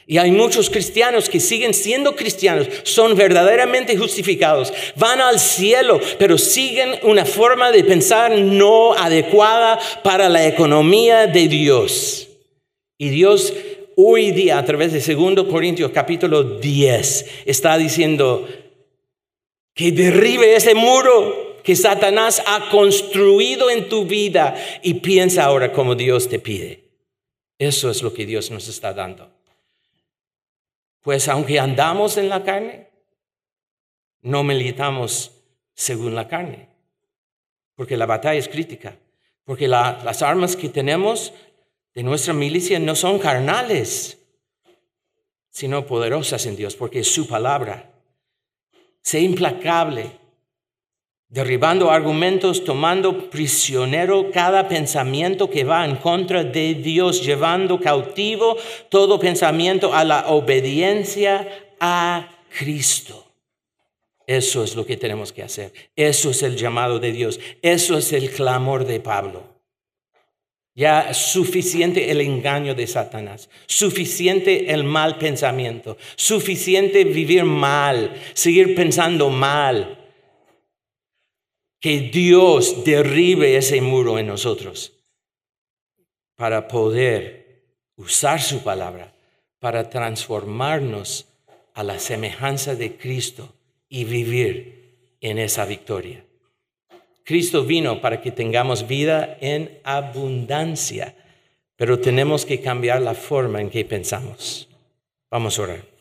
[0.07, 6.37] Y hay muchos cristianos que siguen siendo cristianos, son verdaderamente justificados, van al cielo, pero
[6.37, 12.27] siguen una forma de pensar no adecuada para la economía de Dios.
[12.99, 13.51] Y Dios
[13.95, 18.47] hoy día, a través de 2 Corintios capítulo 10, está diciendo
[19.73, 25.95] que derribe ese muro que Satanás ha construido en tu vida y piensa ahora como
[25.95, 26.83] Dios te pide.
[27.57, 29.34] Eso es lo que Dios nos está dando.
[31.05, 32.89] Pues aunque andamos en la carne,
[34.21, 35.33] no militamos
[35.75, 36.67] según la carne,
[37.75, 38.97] porque la batalla es crítica,
[39.43, 41.31] porque las armas que tenemos
[41.93, 44.17] de nuestra milicia no son carnales,
[45.51, 47.91] sino poderosas en Dios, porque es su palabra.
[49.03, 50.09] Sé implacable,
[51.30, 58.57] derribando argumentos, tomando prisionero cada pensamiento que va en contra de Dios, llevando cautivo
[58.89, 61.47] todo pensamiento a la obediencia
[61.80, 63.26] a Cristo.
[64.28, 65.71] Eso es lo que tenemos que hacer.
[65.95, 67.39] Eso es el llamado de Dios.
[67.61, 69.43] Eso es el clamor de Pablo.
[70.73, 79.30] Ya suficiente el engaño de Satanás, suficiente el mal pensamiento, suficiente vivir mal, seguir pensando
[79.30, 80.04] mal,
[81.86, 84.93] que Dios derribe ese muro en nosotros
[86.36, 87.61] para poder
[87.95, 89.13] usar su palabra,
[89.59, 91.27] para transformarnos
[91.75, 93.53] a la semejanza de Cristo
[93.88, 96.25] y vivir en esa victoria.
[97.23, 101.15] Cristo vino para que tengamos vida en abundancia,
[101.75, 104.67] pero tenemos que cambiar la forma en que pensamos.
[105.29, 105.94] Vamos a orar.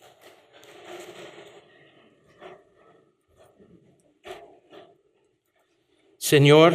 [6.25, 6.73] Señor,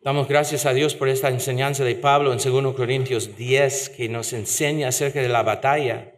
[0.00, 4.32] damos gracias a Dios por esta enseñanza de Pablo en 2 Corintios 10 que nos
[4.32, 6.12] enseña acerca de la batalla,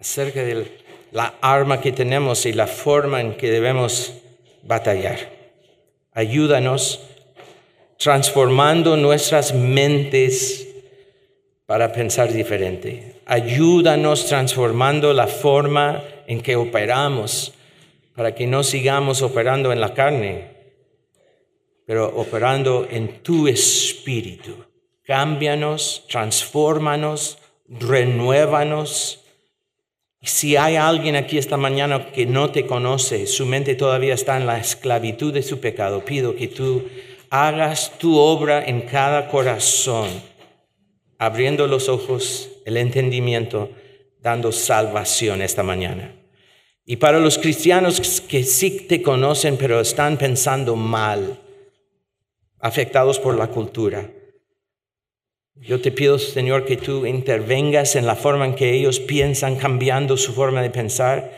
[0.00, 0.72] acerca de
[1.12, 4.14] la arma que tenemos y la forma en que debemos
[4.62, 5.18] batallar.
[6.12, 7.02] Ayúdanos
[7.98, 10.66] transformando nuestras mentes
[11.66, 13.20] para pensar diferente.
[13.26, 17.52] Ayúdanos transformando la forma en que operamos
[18.16, 20.56] para que no sigamos operando en la carne,
[21.86, 24.56] pero operando en tu espíritu.
[25.04, 27.38] Cámbianos, transfórmanos,
[27.68, 29.22] renuévanos.
[30.22, 34.46] Si hay alguien aquí esta mañana que no te conoce, su mente todavía está en
[34.46, 36.88] la esclavitud de su pecado, pido que tú
[37.28, 40.08] hagas tu obra en cada corazón,
[41.18, 43.70] abriendo los ojos, el entendimiento,
[44.22, 46.15] dando salvación esta mañana.
[46.86, 51.40] Y para los cristianos que sí te conocen, pero están pensando mal,
[52.60, 54.08] afectados por la cultura,
[55.56, 60.16] yo te pido, Señor, que tú intervengas en la forma en que ellos piensan, cambiando
[60.16, 61.32] su forma de pensar,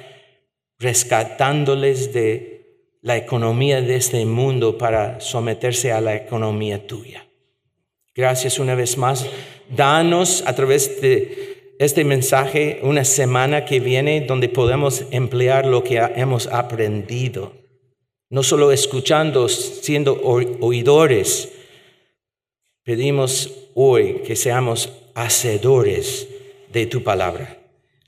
[0.78, 2.59] rescatándoles de
[3.01, 7.26] la economía de este mundo para someterse a la economía tuya.
[8.14, 9.24] Gracias una vez más.
[9.70, 11.47] Danos a través de
[11.79, 17.53] este mensaje una semana que viene donde podemos emplear lo que hemos aprendido.
[18.31, 21.51] No solo escuchando, siendo oidores.
[22.83, 26.29] Pedimos hoy que seamos hacedores
[26.72, 27.59] de tu palabra.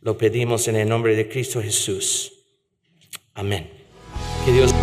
[0.01, 2.33] Lo pedimos en el nombre de Cristo Jesús.
[3.35, 3.71] Amén.
[4.45, 4.75] Que Dios